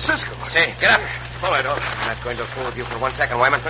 Cisco. 0.00 0.32
Say, 0.52 0.74
get 0.80 0.90
up. 0.98 1.00
All 1.42 1.52
right, 1.52 1.64
all 1.64 1.76
right. 1.76 1.96
I'm 1.98 2.16
not 2.16 2.24
going 2.24 2.36
to 2.36 2.46
fool 2.52 2.66
with 2.66 2.76
you 2.76 2.84
for 2.84 2.98
one 2.98 3.12
second, 3.14 3.38
Wyman. 3.38 3.60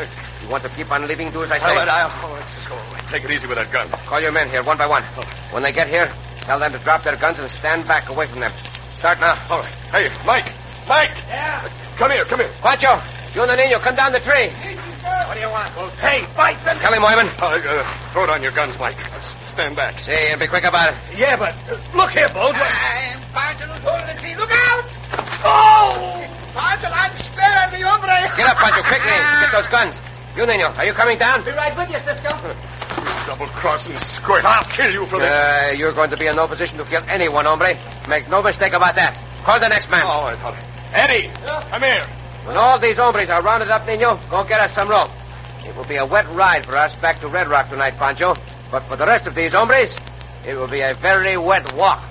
You 0.43 0.49
want 0.49 0.63
to 0.65 0.71
keep 0.71 0.91
on 0.91 1.07
living, 1.07 1.31
do 1.31 1.45
as 1.45 1.51
I 1.51 1.59
say. 1.59 1.65
All 1.71 1.77
right, 1.77 1.89
I'll... 1.89 2.11
All 2.27 2.35
right, 2.35 2.49
Cisco. 2.57 2.75
All 2.75 2.93
right. 2.93 3.05
Take 3.11 3.25
it 3.25 3.31
easy 3.31 3.47
with 3.47 3.59
that 3.59 3.71
gun. 3.71 3.91
Call 4.07 4.21
your 4.21 4.33
men 4.33 4.51
here, 4.51 4.65
one 4.65 4.79
by 4.79 4.87
one. 4.87 5.05
When 5.53 5.63
they 5.63 5.73
get 5.73 5.87
here, 5.87 6.13
tell 6.43 6.59
them 6.59 6.73
to 6.73 6.79
drop 6.79 7.05
their 7.05 7.17
guns 7.17 7.39
and 7.39 7.51
stand 7.51 7.87
back 7.87 8.09
away 8.09 8.27
from 8.27 8.41
them. 8.41 8.53
Start 8.99 9.21
now. 9.21 9.39
All 9.51 9.61
right. 9.61 9.75
Hey, 9.95 10.11
Mike. 10.27 10.51
Mike. 10.89 11.15
Yeah. 11.29 11.69
Come 11.97 12.11
here, 12.11 12.25
come 12.25 12.41
here. 12.41 12.51
Pancho, 12.61 12.99
you 13.35 13.43
and 13.43 13.51
the 13.51 13.57
Nino, 13.57 13.79
come 13.79 13.95
down 13.95 14.11
the 14.11 14.21
tree. 14.21 14.51
What 15.29 15.35
do 15.35 15.41
you 15.41 15.51
want? 15.51 15.71
Hey, 16.03 16.27
fight 16.35 16.59
them. 16.65 16.79
Tell 16.81 16.93
him, 16.93 17.03
Wyman. 17.03 17.29
Uh, 17.39 17.55
uh, 17.55 18.13
throw 18.13 18.27
down 18.27 18.43
your 18.43 18.53
guns, 18.53 18.77
Mike. 18.81 18.99
Stand 19.61 19.77
back. 19.77 20.01
Say, 20.09 20.33
and 20.33 20.41
be 20.41 20.49
quick 20.49 20.65
about 20.65 20.97
it. 20.97 21.21
Yeah, 21.21 21.37
but 21.37 21.53
uh, 21.69 21.77
look 21.93 22.17
here, 22.17 22.33
Bode. 22.33 22.57
I'm 22.57 23.21
Pancho 23.29 23.69
who's 23.69 23.85
holding 23.85 24.09
the 24.09 24.17
tree. 24.17 24.33
Look 24.33 24.49
out! 24.49 24.89
Oh! 25.45 26.25
Pancho, 26.57 26.89
I'm 26.89 27.13
sparing 27.21 27.69
the 27.69 27.85
hombre. 27.85 28.09
Get 28.41 28.49
up, 28.49 28.57
Pancho, 28.57 28.81
quickly. 28.89 29.13
Get 29.13 29.53
those 29.53 29.69
guns. 29.69 29.93
You, 30.33 30.49
Nino, 30.49 30.73
are 30.73 30.87
you 30.89 30.97
coming 30.97 31.21
down? 31.21 31.45
Be 31.45 31.53
right 31.53 31.77
with 31.77 31.93
you, 31.93 32.01
Cisco. 32.01 32.41
Double-crossing 33.29 34.01
squirt. 34.17 34.49
I'll 34.49 34.65
kill 34.73 34.97
you 34.97 35.05
for 35.13 35.21
this. 35.21 35.29
Uh, 35.29 35.77
you're 35.77 35.93
going 35.93 36.09
to 36.09 36.17
be 36.17 36.25
in 36.25 36.37
no 36.41 36.49
position 36.49 36.79
to 36.81 36.85
kill 36.89 37.05
anyone, 37.05 37.45
hombre. 37.45 37.77
Make 38.09 38.33
no 38.33 38.41
mistake 38.41 38.73
about 38.73 38.97
that. 38.97 39.13
Call 39.45 39.61
the 39.61 39.69
next 39.69 39.91
man. 39.91 40.09
Oh, 40.09 40.25
all 40.25 40.33
right, 40.33 40.41
all 40.41 40.57
right. 40.57 40.65
Eddie, 40.97 41.29
come 41.69 41.85
here. 41.85 42.09
When 42.49 42.57
all 42.57 42.81
these 42.81 42.97
hombres 42.97 43.29
are 43.29 43.43
rounded 43.45 43.69
up, 43.69 43.85
Nino, 43.85 44.17
go 44.33 44.41
get 44.41 44.65
us 44.65 44.73
some 44.75 44.89
rope. 44.89 45.13
It 45.69 45.77
will 45.77 45.85
be 45.85 45.97
a 46.01 46.07
wet 46.07 46.25
ride 46.33 46.65
for 46.65 46.81
us 46.81 46.97
back 47.05 47.21
to 47.21 47.29
Red 47.29 47.47
Rock 47.53 47.69
tonight, 47.69 48.01
Pancho. 48.01 48.33
But 48.71 48.85
for 48.87 48.97
the 48.97 49.07
rest 49.07 49.27
of 49.27 49.35
these 49.35 49.53
hombres, 49.53 49.91
it 50.47 50.55
will 50.55 50.71
be 50.71 50.81
a 50.81 50.95
very 50.95 51.37
wet 51.37 51.75
walk. 51.75 52.03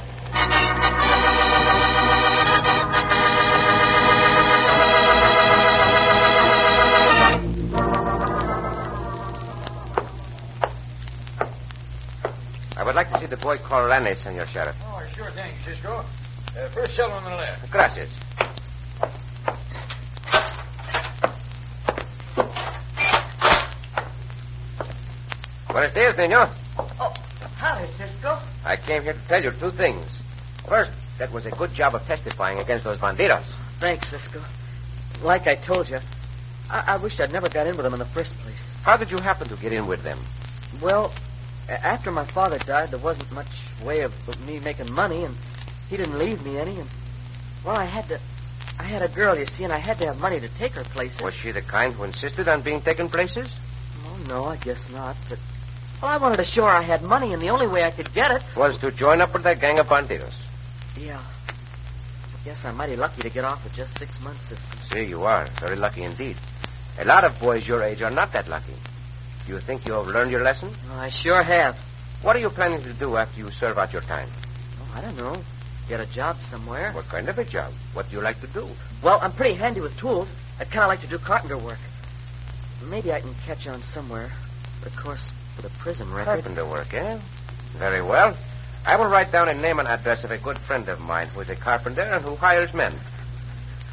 I 12.75 12.83
would 12.83 12.95
like 12.95 13.09
to 13.11 13.19
see 13.19 13.25
the 13.25 13.37
boy 13.37 13.57
called 13.57 13.89
Corrales, 13.89 14.21
Senor 14.23 14.45
Sheriff. 14.47 14.75
Oh, 14.83 15.01
sure 15.15 15.31
thing, 15.31 15.51
Cisco. 15.65 16.03
Uh, 16.57 16.69
first 16.73 16.95
cell 16.95 17.11
on 17.11 17.23
the 17.23 17.29
left. 17.29 17.71
Gracias. 17.71 18.09
Buenos 25.79 25.95
dias, 25.95 26.17
Nino. 26.17 26.49
Oh, 26.99 27.13
howdy, 27.55 27.87
Cisco. 27.97 28.37
I 28.65 28.75
came 28.75 29.01
here 29.01 29.13
to 29.13 29.27
tell 29.29 29.41
you 29.41 29.51
two 29.51 29.71
things. 29.71 30.05
First, 30.67 30.91
that 31.17 31.31
was 31.31 31.45
a 31.45 31.51
good 31.51 31.73
job 31.73 31.95
of 31.95 32.05
testifying 32.05 32.59
against 32.59 32.83
those 32.83 32.97
bandidos. 32.97 33.45
Thanks, 33.79 34.09
Cisco. 34.09 34.43
Like 35.23 35.47
I 35.47 35.55
told 35.55 35.87
you, 35.87 35.99
I, 36.69 36.95
I 36.95 36.97
wish 36.97 37.17
I'd 37.21 37.31
never 37.31 37.47
got 37.47 37.65
in 37.65 37.77
with 37.77 37.85
them 37.85 37.93
in 37.93 37.99
the 37.99 38.11
first 38.13 38.29
place. 38.43 38.57
How 38.83 38.97
did 38.97 39.09
you 39.09 39.19
happen 39.19 39.47
to 39.47 39.55
get 39.55 39.71
in 39.71 39.87
with 39.87 40.03
them? 40.03 40.19
Well, 40.81 41.13
after 41.69 42.11
my 42.11 42.29
father 42.29 42.57
died, 42.57 42.91
there 42.91 42.99
wasn't 42.99 43.31
much 43.31 43.47
way 43.81 44.01
of, 44.01 44.11
of 44.27 44.37
me 44.45 44.59
making 44.59 44.91
money, 44.91 45.23
and 45.23 45.33
he 45.89 45.95
didn't 45.95 46.19
leave 46.19 46.43
me 46.43 46.59
any. 46.59 46.77
And 46.81 46.89
well, 47.65 47.77
I 47.77 47.85
had 47.85 48.05
to. 48.09 48.19
I 48.77 48.83
had 48.83 49.01
a 49.01 49.07
girl, 49.07 49.39
you 49.39 49.45
see, 49.45 49.63
and 49.63 49.71
I 49.71 49.79
had 49.79 49.97
to 49.99 50.07
have 50.07 50.17
money 50.17 50.41
to 50.41 50.49
take 50.57 50.73
her 50.73 50.83
places. 50.83 51.21
Was 51.21 51.35
she 51.35 51.53
the 51.53 51.61
kind 51.61 51.93
who 51.93 52.03
insisted 52.03 52.49
on 52.49 52.63
being 52.63 52.81
taken 52.81 53.07
places? 53.07 53.47
Oh 54.05 54.17
no, 54.27 54.43
I 54.43 54.57
guess 54.57 54.79
not. 54.91 55.15
But 55.29 55.39
well, 56.01 56.11
I 56.11 56.17
wanted 56.17 56.37
to 56.37 56.45
show 56.45 56.63
her 56.63 56.69
I 56.69 56.81
had 56.81 57.01
money, 57.01 57.33
and 57.33 57.41
the 57.41 57.49
only 57.49 57.67
way 57.67 57.83
I 57.83 57.91
could 57.91 58.13
get 58.13 58.31
it. 58.31 58.41
Was 58.55 58.77
to 58.79 58.91
join 58.91 59.21
up 59.21 59.33
with 59.33 59.43
that 59.43 59.59
gang 59.59 59.79
of 59.79 59.87
bandidos. 59.87 60.33
Yeah. 60.97 61.19
I 61.19 62.45
guess 62.45 62.57
I'm 62.63 62.77
mighty 62.77 62.95
lucky 62.95 63.21
to 63.21 63.29
get 63.29 63.43
off 63.43 63.63
with 63.63 63.73
just 63.73 63.97
six 63.99 64.11
months, 64.21 64.41
Cisco. 64.47 64.63
See, 64.93 65.03
you 65.03 65.23
are. 65.23 65.47
Very 65.59 65.75
lucky 65.75 66.03
indeed. 66.03 66.37
A 66.99 67.05
lot 67.05 67.23
of 67.23 67.37
boys 67.39 67.67
your 67.67 67.83
age 67.83 68.01
are 68.01 68.09
not 68.09 68.31
that 68.33 68.47
lucky. 68.47 68.73
Do 69.45 69.53
you 69.53 69.59
think 69.59 69.85
you 69.85 69.93
have 69.93 70.07
learned 70.07 70.31
your 70.31 70.43
lesson? 70.43 70.73
Well, 70.89 70.99
I 70.99 71.09
sure 71.09 71.43
have. 71.43 71.77
What 72.21 72.35
are 72.35 72.39
you 72.39 72.49
planning 72.49 72.81
to 72.83 72.93
do 72.93 73.15
after 73.17 73.39
you 73.39 73.51
serve 73.51 73.77
out 73.77 73.93
your 73.93 74.01
time? 74.01 74.29
Oh, 74.81 74.91
I 74.95 75.01
don't 75.01 75.17
know. 75.17 75.41
Get 75.87 75.99
a 75.99 76.05
job 76.05 76.37
somewhere. 76.51 76.91
What 76.93 77.05
kind 77.05 77.27
of 77.29 77.37
a 77.39 77.45
job? 77.45 77.73
What 77.93 78.09
do 78.09 78.15
you 78.15 78.21
like 78.21 78.39
to 78.41 78.47
do? 78.47 78.67
Well, 79.01 79.19
I'm 79.21 79.31
pretty 79.31 79.55
handy 79.55 79.81
with 79.81 79.97
tools. 79.97 80.27
I'd 80.59 80.69
kind 80.69 80.83
of 80.83 80.89
like 80.89 81.01
to 81.01 81.07
do 81.07 81.17
carpenter 81.17 81.57
work. 81.57 81.79
Maybe 82.89 83.11
I 83.11 83.21
can 83.21 83.33
catch 83.45 83.65
on 83.67 83.81
somewhere. 83.93 84.31
Of 84.85 84.95
course, 84.95 85.21
with 85.61 85.71
a 85.71 85.77
prison 85.77 86.09
record. 86.11 86.25
Carpenter 86.43 86.65
work, 86.65 86.93
eh? 86.93 87.19
Very 87.77 88.01
well. 88.01 88.37
I 88.85 88.95
will 88.95 89.07
write 89.09 89.31
down 89.31 89.49
a 89.49 89.53
name 89.53 89.79
and 89.79 89.87
address 89.87 90.23
of 90.23 90.31
a 90.31 90.37
good 90.37 90.57
friend 90.59 90.87
of 90.87 90.99
mine 91.01 91.27
who 91.27 91.41
is 91.41 91.49
a 91.49 91.55
carpenter 91.55 92.01
and 92.01 92.23
who 92.23 92.35
hires 92.35 92.73
men. 92.73 92.93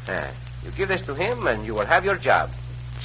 Ah, 0.07 0.31
You 0.63 0.71
give 0.71 0.87
this 0.87 1.05
to 1.05 1.13
him, 1.13 1.45
and 1.47 1.65
you 1.65 1.73
will 1.73 1.85
have 1.85 2.05
your 2.05 2.15
job. 2.15 2.51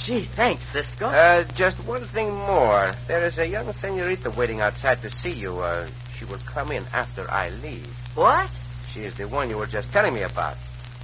Gee, 0.07 0.27
thanks, 0.37 0.63
Cisco. 0.73 1.07
Uh, 1.07 1.45
just 1.55 1.85
one 1.85 2.07
thing 2.09 2.33
more. 2.33 2.93
There 3.09 3.25
is 3.27 3.39
a 3.39 3.47
young 3.47 3.73
senorita 3.75 4.31
waiting 4.37 4.61
outside 4.61 5.03
to 5.03 5.11
see 5.11 5.33
you. 5.33 5.59
Uh, 5.59 5.89
she 6.17 6.25
will 6.25 6.39
come 6.47 6.71
in 6.73 6.85
after 6.93 7.31
I 7.31 7.51
leave. 7.51 7.87
what? 8.15 8.49
She 8.95 9.01
is 9.01 9.15
the 9.17 9.27
one 9.27 9.49
you 9.49 9.57
were 9.57 9.67
just 9.67 9.91
telling 9.91 10.15
me 10.15 10.23
about. 10.23 10.57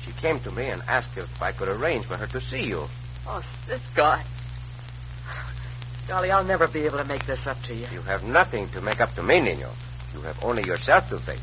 She 0.04 0.12
came 0.12 0.38
to 0.40 0.50
me 0.50 0.66
and 0.68 0.82
asked 0.86 1.16
if 1.16 1.42
I 1.42 1.52
could 1.52 1.68
arrange 1.68 2.06
for 2.06 2.16
her 2.16 2.26
to 2.26 2.40
see 2.40 2.62
you. 2.64 2.86
Oh, 3.26 3.42
Cisco. 3.66 4.16
I... 6.08 6.10
Golly, 6.10 6.30
I'll 6.30 6.44
never 6.44 6.66
be 6.66 6.80
able 6.80 6.98
to 6.98 7.04
make 7.04 7.26
this 7.26 7.46
up 7.46 7.60
to 7.64 7.74
you. 7.74 7.86
You 7.92 8.00
have 8.02 8.24
nothing 8.24 8.68
to 8.70 8.80
make 8.80 9.00
up 9.00 9.14
to 9.14 9.22
me, 9.22 9.40
Nino. 9.40 9.72
You 10.14 10.20
have 10.22 10.42
only 10.42 10.66
yourself 10.66 11.08
to 11.10 11.18
face. 11.18 11.38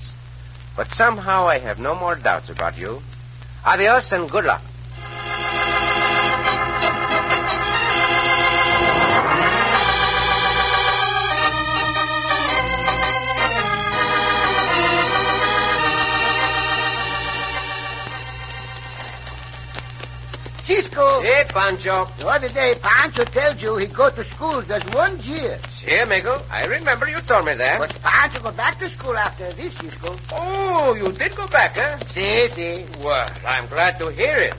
But 0.75 0.87
somehow 0.95 1.47
I 1.47 1.59
have 1.59 1.79
no 1.79 1.95
more 1.95 2.15
doubts 2.15 2.49
about 2.49 2.77
you. 2.77 2.99
Adios 3.63 4.11
and 4.11 4.29
good 4.29 4.45
luck. 4.45 4.61
Hey, 21.21 21.43
Pancho. 21.49 22.05
The 22.17 22.27
other 22.27 22.47
day, 22.47 22.75
Pancho 22.81 23.23
tells 23.25 23.61
you 23.61 23.77
he 23.77 23.87
go 23.87 24.09
to 24.09 24.23
school 24.35 24.61
just 24.61 24.93
one 24.93 25.21
year. 25.23 25.59
See, 25.79 25.97
amigo. 25.97 26.41
I 26.51 26.65
remember 26.65 27.07
you 27.07 27.19
told 27.21 27.45
me 27.45 27.55
that. 27.55 27.79
But 27.79 27.95
Pancho 28.01 28.39
go 28.39 28.51
back 28.51 28.79
to 28.79 28.89
school 28.95 29.15
after 29.17 29.51
this, 29.53 29.73
Cisco. 29.77 30.17
Oh, 30.31 30.93
you 30.95 31.11
did 31.11 31.35
go 31.35 31.47
back, 31.47 31.75
huh? 31.75 31.97
See, 32.13 32.47
see. 32.55 32.85
Well, 33.03 33.25
I'm 33.45 33.67
glad 33.67 33.97
to 33.99 34.11
hear 34.11 34.35
it. 34.35 34.53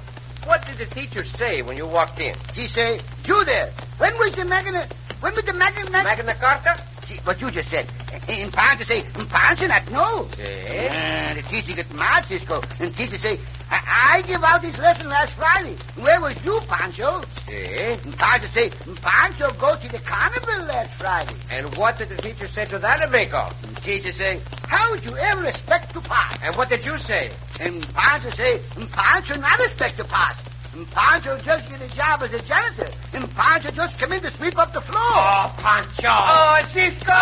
What 0.47 0.64
did 0.64 0.79
the 0.79 0.87
teacher 0.95 1.25
say 1.25 1.62
when 1.62 1.77
you 1.77 1.87
walked 1.87 2.21
in? 2.21 2.35
He 2.55 2.69
say, 2.69 3.01
you 3.27 3.45
there. 3.45 3.73
When 3.99 4.16
was 4.19 4.35
the 4.35 4.45
Magna... 4.45 4.87
When 5.21 5.35
was 5.35 5.45
the 5.45 5.53
Magna... 5.53 5.90
Magna 5.90 6.35
Carta? 6.37 6.83
See, 7.09 7.19
what 7.25 7.40
you 7.40 7.51
just 7.51 7.69
said. 7.71 7.90
And 8.29 8.53
Pancho 8.53 8.85
say, 8.85 9.03
Pancho 9.29 9.66
not 9.66 9.90
know. 9.90 10.29
See? 10.37 10.42
Uh, 10.42 11.35
the 11.35 11.42
teacher 11.51 11.75
get 11.75 11.92
mad, 11.92 12.27
Cisco. 12.29 12.62
And 12.79 12.95
teacher 12.95 13.19
say, 13.19 13.40
I, 13.70 14.18
I 14.18 14.22
give 14.22 14.42
out 14.42 14.62
this 14.62 14.76
lesson 14.79 15.09
last 15.09 15.33
Friday. 15.35 15.76
Where 15.96 16.20
was 16.20 16.37
you, 16.44 16.61
Pancho? 16.68 17.22
See? 17.46 17.52
And 17.55 18.16
Pancho 18.16 18.46
say, 18.48 18.70
Pancho 18.70 19.50
go 19.59 19.76
to 19.76 19.88
the 19.88 19.98
carnival 19.98 20.66
last 20.66 20.94
Friday. 21.00 21.37
And 21.50 21.76
what 21.76 21.98
did 21.98 22.11
the 22.11 22.16
teacher 22.16 22.46
say 22.46 22.64
to 22.66 22.79
that, 22.79 23.02
amigo? 23.09 23.48
And 23.62 23.76
teacher 23.83 24.12
say, 24.12 24.40
how 24.68 24.90
would 24.90 25.05
you 25.05 25.16
ever 25.16 25.46
expect 25.46 25.92
to 25.94 26.00
pass? 26.00 26.38
And 26.42 26.57
what 26.57 26.68
did 26.68 26.85
you 26.85 26.96
say? 26.98 27.33
And 27.61 27.83
Pancho 27.94 28.31
say, 28.37 28.61
Pancho 28.92 29.37
not 29.37 29.61
expect 29.61 29.98
to 29.98 30.05
pass. 30.05 30.37
And 30.76 30.86
Pancho 30.90 31.38
just 31.38 31.70
get 31.70 31.80
a 31.80 31.88
job 31.96 32.22
as 32.22 32.34
a 32.34 32.42
janitor. 32.42 32.90
And 33.14 33.30
Pancho 33.30 33.70
just 33.70 33.98
come 33.98 34.12
in 34.12 34.20
to 34.20 34.30
sweep 34.36 34.58
up 34.58 34.74
the 34.74 34.82
floor. 34.82 35.00
Oh, 35.00 35.50
Pancho. 35.56 36.06
Oh, 36.06 36.60
Cisco! 36.74 37.16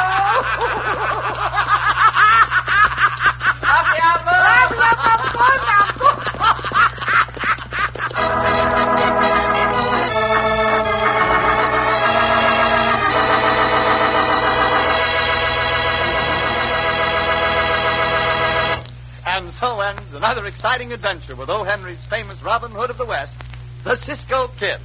And 19.26 19.52
so 19.54 19.80
ends 19.80 20.14
another 20.14 20.46
exciting 20.46 20.92
adventure 20.92 21.34
with 21.34 21.50
O. 21.50 21.64
Henry's 21.64 22.04
famous 22.04 22.40
Robin 22.40 22.70
Hood 22.70 22.90
of 22.90 22.98
the 22.98 23.04
West, 23.04 23.34
the 23.84 23.96
Cisco 23.96 24.48
Kid. 24.58 24.80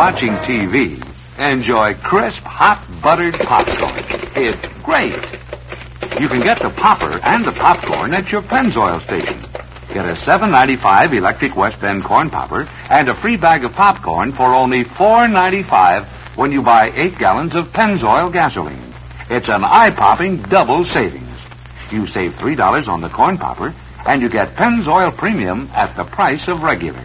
Watching 0.00 0.32
TV, 0.48 0.96
enjoy 1.36 1.92
crisp, 2.02 2.40
hot 2.40 2.80
buttered 3.02 3.34
popcorn. 3.34 4.00
It's 4.34 4.64
great. 4.80 5.12
You 6.18 6.26
can 6.26 6.40
get 6.40 6.56
the 6.56 6.72
popper 6.74 7.20
and 7.22 7.44
the 7.44 7.52
popcorn 7.52 8.14
at 8.14 8.32
your 8.32 8.40
Pennzoil 8.40 8.98
station. 9.02 9.44
Get 9.92 10.08
a 10.08 10.16
$7.95 10.16 11.18
electric 11.18 11.54
West 11.54 11.82
Bend 11.82 12.02
corn 12.02 12.30
popper 12.30 12.66
and 12.88 13.10
a 13.10 13.20
free 13.20 13.36
bag 13.36 13.62
of 13.62 13.72
popcorn 13.72 14.32
for 14.32 14.54
only 14.54 14.84
$4.95 14.84 16.08
when 16.38 16.50
you 16.50 16.62
buy 16.62 16.88
eight 16.94 17.18
gallons 17.18 17.54
of 17.54 17.66
Pennzoil 17.66 18.32
gasoline. 18.32 18.94
It's 19.28 19.50
an 19.50 19.62
eye-popping 19.62 20.44
double 20.44 20.86
savings. 20.86 21.28
You 21.92 22.06
save 22.06 22.32
$3 22.40 22.88
on 22.88 23.02
the 23.02 23.10
corn 23.10 23.36
popper, 23.36 23.74
and 24.06 24.22
you 24.22 24.30
get 24.30 24.56
Pennzoil 24.56 25.14
Premium 25.18 25.68
at 25.74 25.94
the 25.94 26.04
price 26.04 26.48
of 26.48 26.62
regular. 26.62 27.04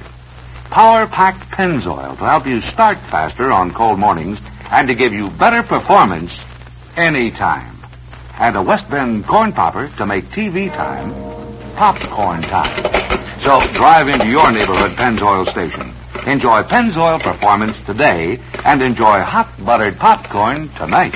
Power 0.76 1.08
packed 1.08 1.50
Pennzoil 1.52 2.20
to 2.20 2.26
help 2.26 2.46
you 2.46 2.60
start 2.60 2.98
faster 3.10 3.50
on 3.50 3.74
cold 3.74 3.98
mornings 3.98 4.40
and 4.72 4.90
to 4.90 4.94
give 4.94 5.14
you 5.14 5.30
better 5.40 5.64
performance 5.64 6.38
anytime. 6.98 7.78
And 8.38 8.58
a 8.58 8.62
West 8.62 8.90
Bend 8.90 9.26
corn 9.26 9.54
popper 9.54 9.88
to 9.96 10.06
make 10.06 10.26
TV 10.36 10.68
time 10.68 11.14
popcorn 11.78 12.42
time. 12.42 12.76
So 13.40 13.56
drive 13.72 14.10
into 14.10 14.28
your 14.28 14.52
neighborhood 14.52 14.98
Pennzoil 14.98 15.50
station. 15.50 15.96
Enjoy 16.28 16.62
Pennzoil 16.64 17.24
performance 17.24 17.80
today 17.86 18.38
and 18.66 18.82
enjoy 18.82 19.24
hot 19.24 19.56
buttered 19.64 19.96
popcorn 19.96 20.68
tonight. 20.76 21.16